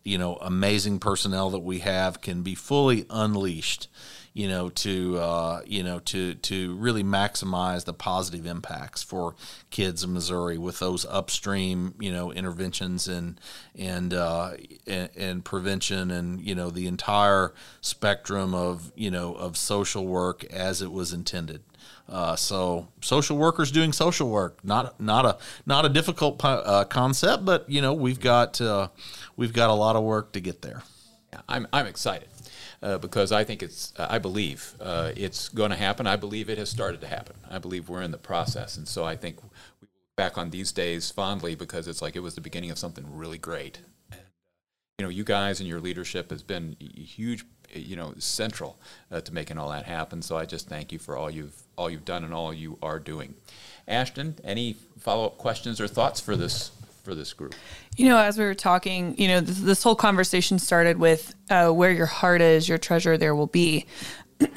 you 0.05 0.19
know, 0.19 0.37
amazing 0.43 0.99
personnel 0.99 1.49
that 1.49 1.61
we 1.61 1.79
have 1.79 2.21
can 2.21 2.43
be 2.43 2.55
fully 2.55 3.07
unleashed 3.09 3.89
you 4.35 4.49
know, 4.49 4.69
to 4.69 5.17
uh, 5.17 5.63
you 5.65 5.85
know 5.85 6.01
to 6.01 6.35
to 6.35 6.75
really 6.75 7.05
maximize 7.05 7.85
the 7.85 7.95
positive 7.95 8.47
impacts 8.47 9.01
for 9.01 9.37
kids 9.71 10.03
in 10.03 10.13
Missouri 10.13 10.59
with 10.59 10.81
those 10.81 11.07
upstream 11.07 11.95
you 12.01 12.13
know 12.13 12.33
interventions 12.33 13.07
and 13.07 13.41
and 13.79 14.13
uh, 14.13 14.55
and, 14.89 15.09
and 15.17 15.45
prevention 15.45 16.11
and 16.11 16.41
you 16.41 16.55
know 16.55 16.69
the 16.69 16.89
entire 16.89 17.55
spectrum 17.81 18.55
of 18.55 18.91
you 18.97 19.11
know 19.11 19.35
of 19.35 19.57
social 19.57 20.05
work 20.05 20.43
as 20.53 20.83
it 20.83 20.91
was 20.91 21.13
intended. 21.13 21.63
Uh, 22.09 22.35
so 22.35 22.89
social 23.01 23.39
workers 23.39 23.71
doing 23.71 23.93
social 23.93 24.29
work, 24.29 24.59
not 24.65 25.01
not 25.01 25.25
a 25.25 25.39
not 25.65 25.87
a 25.87 25.89
difficult 25.89 26.45
uh, 26.45 26.85
concept, 26.87 27.45
but 27.45 27.71
you 27.71 27.81
know 27.81 27.93
we've 27.93 28.21
got 28.21 28.61
uh, 28.61 28.89
we've 29.37 29.53
got 29.53 29.71
a 29.71 29.75
lot 29.75 29.95
of 29.95 30.03
work 30.03 30.33
to 30.33 30.41
get 30.41 30.61
there. 30.61 30.83
I'm 31.49 31.69
I'm 31.73 31.87
excited 31.87 32.29
uh, 32.85 32.99
because 32.99 33.33
I 33.33 33.45
think 33.45 33.63
it's, 33.63 33.95
I 33.99 34.19
believe 34.19 34.75
uh, 34.79 35.13
it's 35.17 35.49
going 35.49 35.71
to 35.71 35.77
happen. 35.77 36.07
I 36.07 36.17
believe 36.17 36.51
it 36.51 36.59
has 36.59 36.69
started 36.69 37.01
to 37.01 37.07
happen. 37.07 37.35
I 37.51 37.59
believe 37.59 37.89
we're 37.89 38.03
in 38.03 38.11
the 38.11 38.19
process. 38.19 38.77
And 38.77 38.87
so 38.87 39.05
I 39.05 39.17
think 39.17 39.43
we 39.43 39.49
look 39.81 39.91
back 40.17 40.37
on 40.37 40.51
these 40.51 40.71
days 40.71 41.11
fondly 41.11 41.55
because 41.55 41.89
it's 41.89 42.03
like 42.03 42.15
it 42.15 42.21
was 42.21 42.35
the 42.35 42.43
beginning 42.43 42.71
of 42.71 42.79
something 42.79 43.07
really 43.11 43.39
great. 43.39 43.79
And, 44.13 44.21
you 44.99 45.07
know, 45.07 45.09
you 45.09 45.25
guys 45.25 45.61
and 45.61 45.69
your 45.69 45.81
leadership 45.81 46.31
has 46.31 46.43
been 46.43 46.77
huge, 46.79 47.47
you 47.73 47.97
know, 47.97 48.13
central 48.19 48.79
uh, 49.11 49.23
to 49.23 49.33
making 49.33 49.57
all 49.57 49.71
that 49.71 49.87
happen. 49.87 50.21
So 50.21 50.37
I 50.37 50.45
just 50.45 50.69
thank 50.69 50.93
you 50.93 50.99
for 50.99 51.17
all 51.17 51.31
you've, 51.31 51.57
all 51.77 51.89
you've 51.89 52.05
done 52.05 52.23
and 52.23 52.35
all 52.35 52.53
you 52.53 52.79
are 52.83 52.99
doing. 52.99 53.35
Ashton, 53.89 54.37
any 54.45 54.77
follow 55.01 55.25
up 55.25 55.39
questions 55.39 55.81
or 55.81 55.89
thoughts 55.89 56.21
for 56.21 56.37
this 56.37 56.71
for 57.05 57.15
this 57.15 57.33
group? 57.33 57.55
You 57.97 58.09
know, 58.09 58.19
as 58.19 58.37
we 58.39 58.45
were 58.45 58.55
talking, 58.55 59.17
you 59.19 59.29
know, 59.29 59.41
this, 59.41 59.61
this 59.61 59.83
whole 59.83 59.95
conversation 59.95 60.59
started 60.59 60.99
with 60.99 61.35
uh, 61.51 61.71
where 61.71 61.93
your 61.93 62.07
heart 62.07 62.41
is, 62.41 62.69
your 62.69 62.79
treasure 62.79 63.17
there 63.17 63.35
will 63.35 63.47
be. 63.47 63.87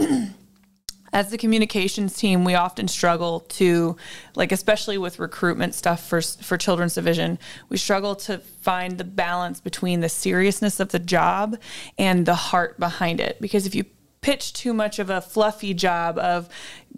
as 1.14 1.30
the 1.30 1.38
communications 1.38 2.16
team, 2.16 2.44
we 2.44 2.56
often 2.56 2.88
struggle 2.88 3.42
to, 3.42 3.96
like, 4.36 4.52
especially 4.52 4.98
with 4.98 5.20
recruitment 5.20 5.74
stuff 5.74 6.08
for 6.08 6.22
for 6.22 6.58
children's 6.58 6.96
division, 6.96 7.40
we 7.70 7.78
struggle 7.78 8.16
to 8.16 8.38
find 8.38 8.98
the 8.98 9.04
balance 9.04 9.60
between 9.60 10.00
the 10.00 10.10
seriousness 10.10 10.80
of 10.80 10.90
the 10.90 11.00
job 11.00 11.58
and 11.98 12.26
the 12.26 12.36
heart 12.36 12.80
behind 12.80 13.20
it. 13.20 13.40
Because 13.42 13.66
if 13.66 13.76
you 13.76 13.86
pitch 14.22 14.54
too 14.54 14.74
much 14.74 15.00
of 15.00 15.10
a 15.10 15.22
fluffy 15.22 15.74
job 15.74 16.18
of 16.18 16.50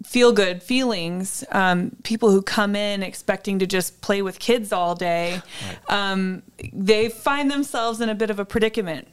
feel 0.04 0.32
good 0.32 0.62
feelings. 0.62 1.44
Um, 1.52 1.96
people 2.02 2.30
who 2.30 2.42
come 2.42 2.74
in 2.74 3.02
expecting 3.02 3.58
to 3.58 3.66
just 3.66 4.00
play 4.00 4.22
with 4.22 4.38
kids 4.38 4.72
all 4.72 4.94
day, 4.94 5.42
right. 5.66 6.12
um, 6.12 6.42
they 6.72 7.08
find 7.08 7.50
themselves 7.50 8.00
in 8.00 8.08
a 8.08 8.14
bit 8.14 8.30
of 8.30 8.38
a 8.38 8.44
predicament, 8.44 9.08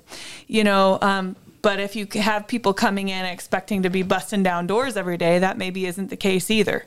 you 0.47 0.63
know. 0.63 0.97
Um, 1.01 1.35
But 1.61 1.79
if 1.79 1.95
you 1.95 2.07
have 2.21 2.47
people 2.47 2.73
coming 2.73 3.09
in 3.09 3.25
expecting 3.25 3.83
to 3.83 3.89
be 3.89 4.03
busting 4.03 4.43
down 4.43 4.67
doors 4.67 4.95
every 4.95 5.17
day, 5.17 5.39
that 5.39 5.57
maybe 5.57 5.85
isn't 5.85 6.09
the 6.09 6.15
case 6.15 6.49
either. 6.51 6.85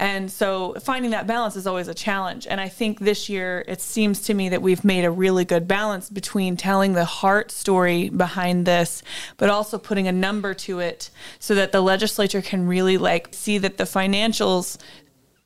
And 0.00 0.32
so 0.32 0.74
finding 0.80 1.10
that 1.10 1.26
balance 1.26 1.56
is 1.56 1.66
always 1.66 1.86
a 1.86 1.92
challenge. 1.92 2.46
And 2.46 2.58
I 2.58 2.70
think 2.70 3.00
this 3.00 3.28
year 3.28 3.66
it 3.68 3.82
seems 3.82 4.22
to 4.22 4.34
me 4.34 4.48
that 4.48 4.62
we've 4.62 4.82
made 4.82 5.04
a 5.04 5.10
really 5.10 5.44
good 5.44 5.68
balance 5.68 6.08
between 6.08 6.56
telling 6.56 6.94
the 6.94 7.04
heart 7.04 7.50
story 7.50 8.08
behind 8.08 8.64
this, 8.64 9.02
but 9.36 9.50
also 9.50 9.76
putting 9.76 10.08
a 10.08 10.12
number 10.12 10.54
to 10.54 10.78
it 10.80 11.10
so 11.38 11.54
that 11.54 11.72
the 11.72 11.82
legislature 11.82 12.40
can 12.40 12.66
really 12.66 12.96
like 12.96 13.28
see 13.32 13.58
that 13.58 13.76
the 13.76 13.84
financials 13.84 14.78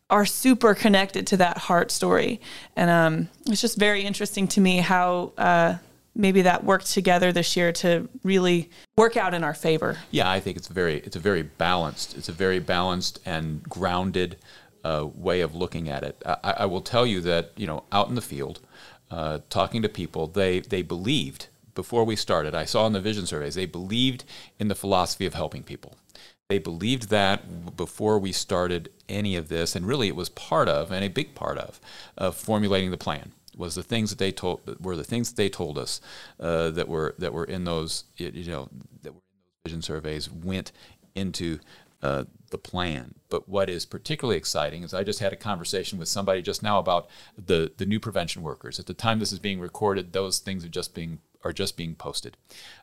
are 0.08 0.24
super 0.24 0.72
connected 0.72 1.26
to 1.26 1.36
that 1.38 1.58
heart 1.58 1.90
story. 1.90 2.40
And 2.76 2.90
um, 2.90 3.28
it's 3.46 3.60
just 3.60 3.76
very 3.76 4.02
interesting 4.02 4.46
to 4.48 4.60
me 4.60 4.76
how 4.76 5.32
uh, 5.36 5.78
maybe 6.14 6.42
that 6.42 6.64
worked 6.64 6.90
together 6.90 7.32
this 7.32 7.56
year 7.56 7.72
to 7.72 8.08
really 8.22 8.70
work 8.96 9.16
out 9.16 9.34
in 9.34 9.44
our 9.44 9.54
favor. 9.54 9.98
Yeah, 10.10 10.30
I 10.30 10.40
think 10.40 10.56
it's 10.56 10.68
very 10.68 10.98
it's 10.98 11.16
a 11.16 11.20
very 11.20 11.42
balanced 11.42 12.16
it's 12.16 12.28
a 12.28 12.32
very 12.32 12.58
balanced 12.58 13.20
and 13.24 13.62
grounded 13.64 14.36
uh, 14.84 15.08
way 15.14 15.40
of 15.40 15.54
looking 15.54 15.88
at 15.88 16.02
it. 16.02 16.22
I, 16.26 16.54
I, 16.58 16.66
will 16.66 16.82
tell 16.82 17.06
you 17.06 17.20
that 17.22 17.52
you 17.56 17.66
know 17.66 17.84
out 17.90 18.08
in 18.08 18.14
the 18.14 18.20
field, 18.20 18.60
uh, 19.10 19.38
talking 19.50 19.82
to 19.82 19.88
people, 19.88 20.26
they 20.26 20.60
they 20.60 20.82
believed 20.82 21.48
before 21.74 22.04
we 22.04 22.16
started. 22.16 22.54
I 22.54 22.64
saw 22.64 22.86
in 22.86 22.92
the 22.92 23.00
vision 23.00 23.26
surveys 23.26 23.54
they 23.54 23.66
believed 23.66 24.24
in 24.58 24.68
the 24.68 24.74
philosophy 24.74 25.26
of 25.26 25.34
helping 25.34 25.62
people. 25.62 25.96
They 26.48 26.58
believed 26.58 27.08
that 27.08 27.74
before 27.74 28.18
we 28.18 28.30
started 28.30 28.90
any 29.08 29.34
of 29.34 29.48
this, 29.48 29.74
and 29.74 29.86
really 29.86 30.08
it 30.08 30.16
was 30.16 30.28
part 30.28 30.68
of 30.68 30.92
and 30.92 31.02
a 31.02 31.08
big 31.08 31.34
part 31.34 31.56
of, 31.56 31.80
of 32.18 32.36
formulating 32.36 32.90
the 32.90 32.98
plan 32.98 33.32
was 33.56 33.74
the 33.74 33.82
things 33.82 34.10
that 34.10 34.18
they 34.18 34.32
told 34.32 34.78
were 34.80 34.96
the 34.96 35.04
things 35.04 35.30
that 35.30 35.36
they 35.36 35.48
told 35.48 35.78
us 35.78 36.00
uh, 36.40 36.70
that 36.70 36.88
were 36.88 37.14
that 37.18 37.32
were 37.32 37.44
in 37.44 37.64
those 37.64 38.04
you 38.16 38.44
know 38.44 38.68
that 39.02 39.12
were 39.12 39.20
in 39.20 39.40
those 39.64 39.70
vision 39.70 39.82
surveys 39.82 40.30
went 40.30 40.72
into 41.14 41.58
uh, 42.02 42.24
the 42.50 42.58
plan. 42.58 43.14
But 43.30 43.48
what 43.48 43.70
is 43.70 43.86
particularly 43.86 44.36
exciting 44.36 44.82
is 44.82 44.92
I 44.92 45.04
just 45.04 45.20
had 45.20 45.32
a 45.32 45.36
conversation 45.36 45.98
with 45.98 46.08
somebody 46.08 46.42
just 46.42 46.62
now 46.62 46.78
about 46.78 47.08
the 47.36 47.72
the 47.76 47.86
new 47.86 47.98
prevention 47.98 48.42
workers. 48.42 48.78
At 48.78 48.86
the 48.86 48.94
time 48.94 49.18
this 49.18 49.32
is 49.32 49.38
being 49.38 49.60
recorded, 49.60 50.12
those 50.12 50.38
things 50.38 50.64
are 50.64 50.68
just 50.68 50.94
being 50.94 51.20
are 51.42 51.52
just 51.52 51.76
being 51.76 51.94
posted. 51.94 52.36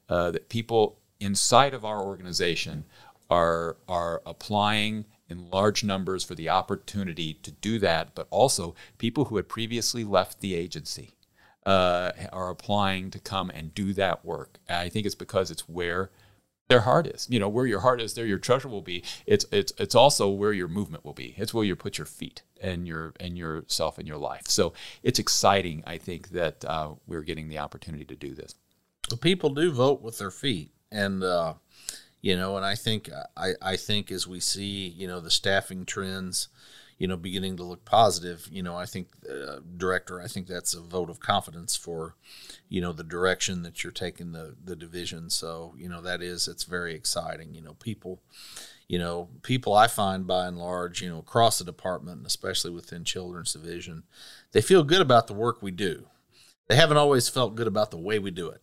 Uh, 0.10 0.32
that 0.32 0.50
people 0.50 0.98
inside 1.20 1.74
of 1.74 1.86
our 1.86 2.02
organization 2.02 2.86
are 3.30 3.78
are 3.88 4.22
applying 4.26 5.06
in 5.32 5.50
large 5.50 5.84
numbers 5.84 6.24
for 6.24 6.36
the 6.36 6.50
opportunity 6.50 7.34
to 7.36 7.52
do 7.52 7.80
that, 7.80 8.14
but 8.14 8.28
also 8.30 8.76
people 8.98 9.26
who 9.26 9.38
had 9.38 9.50
previously 9.50 10.04
left 10.04 10.42
the 10.42 10.54
agency 10.54 11.12
uh, 11.66 12.12
are 12.32 12.50
applying 12.50 13.10
to 13.12 13.20
come 13.20 13.50
and 13.50 13.74
do 13.74 13.94
that 13.94 14.26
work. 14.26 14.60
I 14.70 14.90
think 14.90 15.06
it's 15.06 15.16
because 15.16 15.50
it's 15.52 15.70
where 15.70 16.12
their 16.72 16.82
heart 16.82 17.06
is. 17.06 17.28
You 17.30 17.40
know, 17.40 17.50
where 17.50 17.66
your 17.66 17.82
heart 17.82 18.02
is, 18.02 18.14
there 18.14 18.26
your 18.26 18.40
treasure 18.40 18.70
will 18.70 18.82
be. 18.82 19.04
It's 19.26 19.46
it's 19.52 19.74
it's 19.78 19.96
also 19.96 20.30
where 20.30 20.54
your 20.54 20.68
movement 20.68 21.04
will 21.06 21.14
be. 21.14 21.36
It's 21.38 21.54
where 21.54 21.66
you 21.66 21.76
put 21.76 21.98
your 21.98 22.06
feet 22.08 22.44
and 22.62 22.88
your 22.88 23.14
and 23.20 23.38
yourself 23.38 23.98
and 23.98 24.08
your 24.08 24.18
life. 24.18 24.48
So 24.48 24.74
it's 25.04 25.20
exciting. 25.20 25.84
I 25.86 25.98
think 25.98 26.30
that 26.30 26.64
uh, 26.66 26.94
we're 27.08 27.24
getting 27.24 27.50
the 27.50 27.60
opportunity 27.60 28.06
to 28.06 28.16
do 28.16 28.34
this. 28.34 28.56
People 29.20 29.50
do 29.50 29.72
vote 29.72 30.02
with 30.02 30.18
their 30.18 30.32
feet, 30.32 30.72
and 30.92 31.24
uh, 31.24 31.56
you 32.22 32.36
know, 32.36 32.56
and 32.56 32.66
I 32.66 32.76
think 32.76 33.10
I, 33.36 33.54
I 33.62 33.76
think 33.76 34.12
as 34.12 34.28
we 34.28 34.40
see, 34.40 34.88
you 34.88 35.08
know, 35.08 35.20
the 35.20 35.32
staffing 35.32 35.86
trends, 35.86 36.50
you 37.00 37.08
know, 37.08 37.18
beginning 37.18 37.58
to 37.58 37.64
look 37.64 37.84
positive, 37.84 38.48
you 38.52 38.62
know, 38.62 38.76
I 38.76 38.86
think 38.86 39.08
uh, 39.28 39.58
director, 39.76 40.22
I 40.22 40.28
think 40.28 40.46
that's 40.46 40.76
a 40.76 40.82
vote 40.82 41.10
of 41.10 41.20
confidence 41.20 41.76
for, 41.76 42.16
you 42.70 42.80
know, 42.80 42.94
the 42.94 43.04
direction 43.04 43.64
that 43.64 43.84
you're 43.84 43.92
taking 43.92 44.34
the 44.34 44.56
the 44.64 44.76
division. 44.76 45.32
So, 45.32 45.74
you 45.78 45.90
know, 45.90 46.02
that 46.02 46.22
is 46.22 46.48
it's 46.48 46.64
very 46.64 46.94
exciting. 46.94 47.56
You 47.56 47.64
know, 47.64 47.74
people, 47.74 48.22
you 48.88 49.00
know, 49.00 49.30
people 49.42 49.74
I 49.74 49.88
find 49.88 50.28
by 50.28 50.46
and 50.46 50.60
large, 50.60 51.02
you 51.02 51.10
know, 51.10 51.18
across 51.18 51.58
the 51.58 51.66
department, 51.66 52.18
and 52.18 52.28
especially 52.28 52.70
within 52.70 53.04
children's 53.04 53.54
division, 53.54 54.04
they 54.52 54.62
feel 54.62 54.84
good 54.84 55.02
about 55.02 55.26
the 55.26 55.34
work 55.34 55.64
we 55.64 55.72
do. 55.72 56.06
They 56.68 56.76
haven't 56.76 56.98
always 56.98 57.28
felt 57.28 57.56
good 57.56 57.68
about 57.68 57.90
the 57.90 57.98
way 57.98 58.20
we 58.20 58.30
do 58.30 58.48
it. 58.50 58.62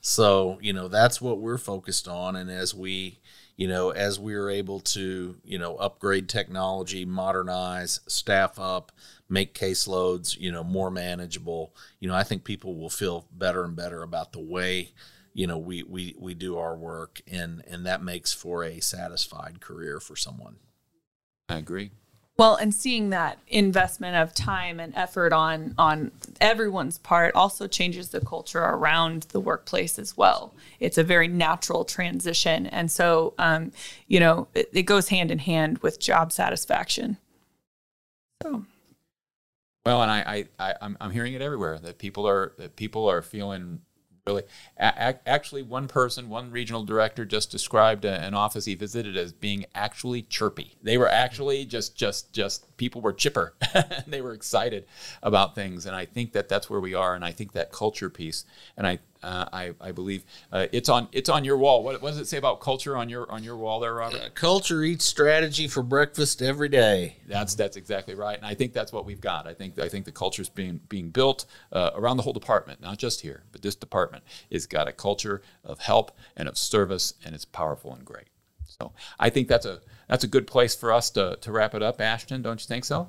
So, 0.00 0.58
you 0.60 0.72
know, 0.72 0.88
that's 0.88 1.20
what 1.20 1.38
we're 1.38 1.58
focused 1.58 2.08
on. 2.08 2.36
And 2.36 2.50
as 2.50 2.74
we, 2.74 3.20
you 3.56 3.68
know, 3.68 3.90
as 3.90 4.18
we 4.18 4.34
are 4.34 4.50
able 4.50 4.80
to, 4.80 5.36
you 5.44 5.58
know, 5.58 5.76
upgrade 5.76 6.28
technology, 6.28 7.04
modernize, 7.04 8.00
staff 8.06 8.58
up, 8.58 8.92
make 9.28 9.54
caseloads, 9.54 10.38
you 10.38 10.50
know, 10.52 10.64
more 10.64 10.90
manageable, 10.90 11.74
you 12.00 12.08
know, 12.08 12.14
I 12.14 12.22
think 12.22 12.44
people 12.44 12.76
will 12.76 12.90
feel 12.90 13.26
better 13.32 13.64
and 13.64 13.76
better 13.76 14.02
about 14.02 14.32
the 14.32 14.40
way, 14.40 14.92
you 15.32 15.46
know, 15.46 15.58
we, 15.58 15.82
we, 15.82 16.14
we 16.18 16.34
do 16.34 16.58
our 16.58 16.76
work 16.76 17.20
and, 17.30 17.62
and 17.66 17.86
that 17.86 18.02
makes 18.02 18.32
for 18.32 18.64
a 18.64 18.80
satisfied 18.80 19.60
career 19.60 20.00
for 20.00 20.16
someone. 20.16 20.56
I 21.48 21.58
agree. 21.58 21.92
Well, 22.38 22.56
and 22.56 22.74
seeing 22.74 23.10
that 23.10 23.38
investment 23.48 24.16
of 24.16 24.34
time 24.34 24.80
and 24.80 24.94
effort 24.96 25.32
on 25.32 25.74
on 25.76 26.12
everyone's 26.40 26.98
part 26.98 27.34
also 27.34 27.66
changes 27.66 28.08
the 28.08 28.20
culture 28.20 28.58
around 28.58 29.24
the 29.30 29.40
workplace 29.40 29.98
as 29.98 30.16
well. 30.16 30.54
It's 30.80 30.96
a 30.96 31.04
very 31.04 31.28
natural 31.28 31.84
transition, 31.84 32.66
and 32.66 32.90
so 32.90 33.34
um, 33.38 33.72
you 34.08 34.18
know 34.18 34.48
it, 34.54 34.70
it 34.72 34.82
goes 34.84 35.08
hand 35.08 35.30
in 35.30 35.40
hand 35.40 35.78
with 35.78 36.00
job 36.00 36.32
satisfaction. 36.32 37.18
So. 38.42 38.64
Well, 39.84 40.02
and 40.02 40.10
I, 40.10 40.46
I, 40.58 40.70
I 40.70 40.74
I'm, 40.80 40.96
I'm 41.00 41.10
hearing 41.10 41.34
it 41.34 41.42
everywhere 41.42 41.78
that 41.80 41.98
people 41.98 42.26
are 42.26 42.54
that 42.56 42.76
people 42.76 43.10
are 43.10 43.20
feeling 43.20 43.82
really. 44.26 44.42
A- 44.78 45.28
actually, 45.28 45.62
one 45.62 45.88
person, 45.88 46.28
one 46.28 46.50
regional 46.50 46.84
director, 46.84 47.24
just 47.24 47.50
described 47.50 48.04
a, 48.04 48.20
an 48.20 48.34
office 48.34 48.64
he 48.64 48.74
visited 48.74 49.16
as 49.16 49.32
being 49.32 49.66
actually 49.74 50.22
chirpy. 50.22 50.76
They 50.82 50.96
were 50.96 51.08
actually 51.08 51.64
just, 51.64 51.96
just, 51.96 52.32
just 52.32 52.71
people 52.82 53.00
were 53.00 53.12
chipper. 53.12 53.54
and 53.74 54.02
they 54.08 54.20
were 54.20 54.32
excited 54.32 54.84
about 55.22 55.54
things, 55.54 55.86
and 55.86 55.94
I 55.94 56.04
think 56.04 56.32
that 56.32 56.48
that's 56.48 56.68
where 56.68 56.80
we 56.80 56.94
are. 56.94 57.14
And 57.14 57.24
I 57.24 57.30
think 57.30 57.52
that 57.52 57.70
culture 57.70 58.10
piece, 58.10 58.44
and 58.76 58.88
I 58.88 58.98
uh, 59.22 59.44
I, 59.52 59.74
I 59.80 59.92
believe 59.92 60.24
uh, 60.50 60.66
it's 60.72 60.88
on 60.88 61.06
it's 61.12 61.28
on 61.28 61.44
your 61.44 61.56
wall. 61.56 61.84
What, 61.84 62.02
what, 62.02 62.10
does 62.10 62.18
it 62.18 62.26
say 62.26 62.38
about 62.38 62.60
culture 62.60 62.96
on 62.96 63.08
your 63.08 63.30
on 63.30 63.44
your 63.44 63.56
wall 63.56 63.78
there, 63.78 63.94
Robert? 63.94 64.20
Uh, 64.20 64.28
culture 64.34 64.82
eats 64.82 65.04
strategy 65.04 65.68
for 65.68 65.84
breakfast 65.84 66.42
every 66.42 66.68
day. 66.68 67.18
That's 67.28 67.54
that's 67.54 67.76
exactly 67.76 68.16
right, 68.16 68.36
and 68.36 68.44
I 68.44 68.54
think 68.54 68.72
that's 68.72 68.92
what 68.92 69.04
we've 69.04 69.20
got. 69.20 69.46
I 69.46 69.54
think 69.54 69.78
I 69.78 69.88
think 69.88 70.04
the 70.04 70.10
culture 70.10 70.42
is 70.42 70.48
being 70.48 70.80
being 70.88 71.10
built 71.10 71.46
uh, 71.70 71.90
around 71.94 72.16
the 72.16 72.24
whole 72.24 72.32
department, 72.32 72.80
not 72.80 72.98
just 72.98 73.20
here, 73.20 73.44
but 73.52 73.62
this 73.62 73.76
department 73.76 74.24
has 74.50 74.66
got 74.66 74.88
a 74.88 74.92
culture 74.92 75.40
of 75.62 75.78
help 75.78 76.10
and 76.36 76.48
of 76.48 76.58
service, 76.58 77.14
and 77.24 77.32
it's 77.32 77.44
powerful 77.44 77.94
and 77.94 78.04
great. 78.04 78.26
So 78.80 78.92
I 79.18 79.30
think 79.30 79.48
that's 79.48 79.66
a 79.66 79.80
that's 80.08 80.24
a 80.24 80.28
good 80.28 80.46
place 80.46 80.74
for 80.74 80.92
us 80.92 81.10
to 81.10 81.38
to 81.40 81.52
wrap 81.52 81.74
it 81.74 81.82
up. 81.82 82.00
Ashton, 82.00 82.42
don't 82.42 82.60
you 82.60 82.66
think 82.66 82.84
so? 82.84 83.08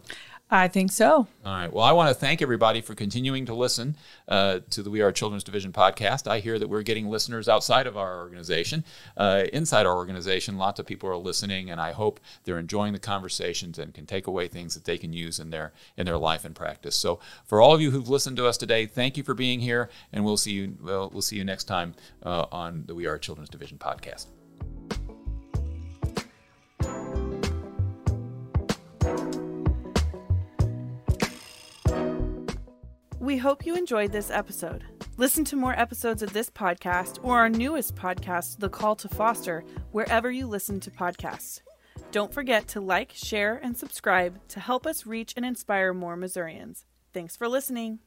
I 0.54 0.68
think 0.68 0.92
so. 0.92 1.16
All 1.16 1.28
right. 1.46 1.74
Well, 1.74 1.84
I 1.84 1.94
want 1.94 2.10
to 2.10 2.14
thank 2.14 2.44
everybody 2.44 2.82
for 2.82 2.94
continuing 2.94 3.48
to 3.48 3.56
listen 3.56 3.98
uh, 4.28 4.60
to 4.70 4.84
the 4.84 4.92
We 4.92 5.02
Are 5.02 5.12
Children's 5.12 5.44
Division 5.44 5.74
podcast. 5.74 6.28
I 6.28 6.42
hear 6.42 6.60
that 6.60 6.70
we're 6.70 6.84
getting 6.84 7.10
listeners 7.10 7.50
outside 7.50 7.88
of 7.88 7.98
our 7.98 8.20
organization, 8.20 8.84
uh, 9.18 9.46
inside 9.52 9.88
our 9.88 9.96
organization. 9.96 10.60
Lots 10.60 10.80
of 10.80 10.86
people 10.86 11.10
are 11.10 11.18
listening, 11.18 11.72
and 11.72 11.82
I 11.82 11.92
hope 11.92 12.20
they're 12.44 12.60
enjoying 12.60 12.94
the 12.94 13.00
conversations 13.00 13.80
and 13.80 13.96
can 13.96 14.06
take 14.06 14.28
away 14.28 14.48
things 14.48 14.76
that 14.76 14.86
they 14.86 15.00
can 15.00 15.12
use 15.12 15.40
in 15.40 15.50
their 15.50 15.74
in 15.98 16.06
their 16.06 16.20
life 16.20 16.46
and 16.46 16.56
practice. 16.56 16.96
So, 16.96 17.20
for 17.46 17.60
all 17.60 17.74
of 17.74 17.82
you 17.82 17.90
who've 17.90 18.10
listened 18.10 18.38
to 18.38 18.46
us 18.46 18.58
today, 18.58 18.86
thank 18.86 19.18
you 19.18 19.24
for 19.24 19.34
being 19.34 19.60
here, 19.60 19.90
and 20.12 20.24
we'll 20.24 20.38
see 20.38 20.52
you. 20.52 20.78
Well, 20.80 21.10
we'll 21.12 21.24
see 21.24 21.38
you 21.38 21.44
next 21.44 21.64
time 21.64 21.96
uh, 22.22 22.46
on 22.52 22.84
the 22.86 22.94
We 22.94 23.08
Are 23.08 23.18
Children's 23.18 23.50
Division 23.50 23.80
podcast. 23.80 24.28
We 33.24 33.38
hope 33.38 33.66
you 33.66 33.78
enjoyed 33.78 34.12
this 34.12 34.30
episode. 34.30 34.84
Listen 35.16 35.46
to 35.46 35.56
more 35.56 35.80
episodes 35.80 36.22
of 36.22 36.34
this 36.34 36.50
podcast 36.50 37.20
or 37.24 37.38
our 37.38 37.48
newest 37.48 37.96
podcast, 37.96 38.60
The 38.60 38.68
Call 38.68 38.98
to 38.98 39.08
Foster, 39.08 39.64
wherever 39.94 40.30
you 40.30 40.46
listen 40.46 40.82
to 40.82 40.92
podcasts. 40.92 41.62
Don't 42.12 42.34
forget 42.34 42.68
to 42.68 42.82
like, 42.82 43.14
share, 43.14 43.62
and 43.64 43.78
subscribe 43.78 44.46
to 44.50 44.60
help 44.60 44.86
us 44.86 45.06
reach 45.06 45.34
and 45.38 45.46
inspire 45.46 45.94
more 45.94 46.18
Missourians. 46.18 46.84
Thanks 47.14 47.38
for 47.38 47.48
listening. 47.48 48.00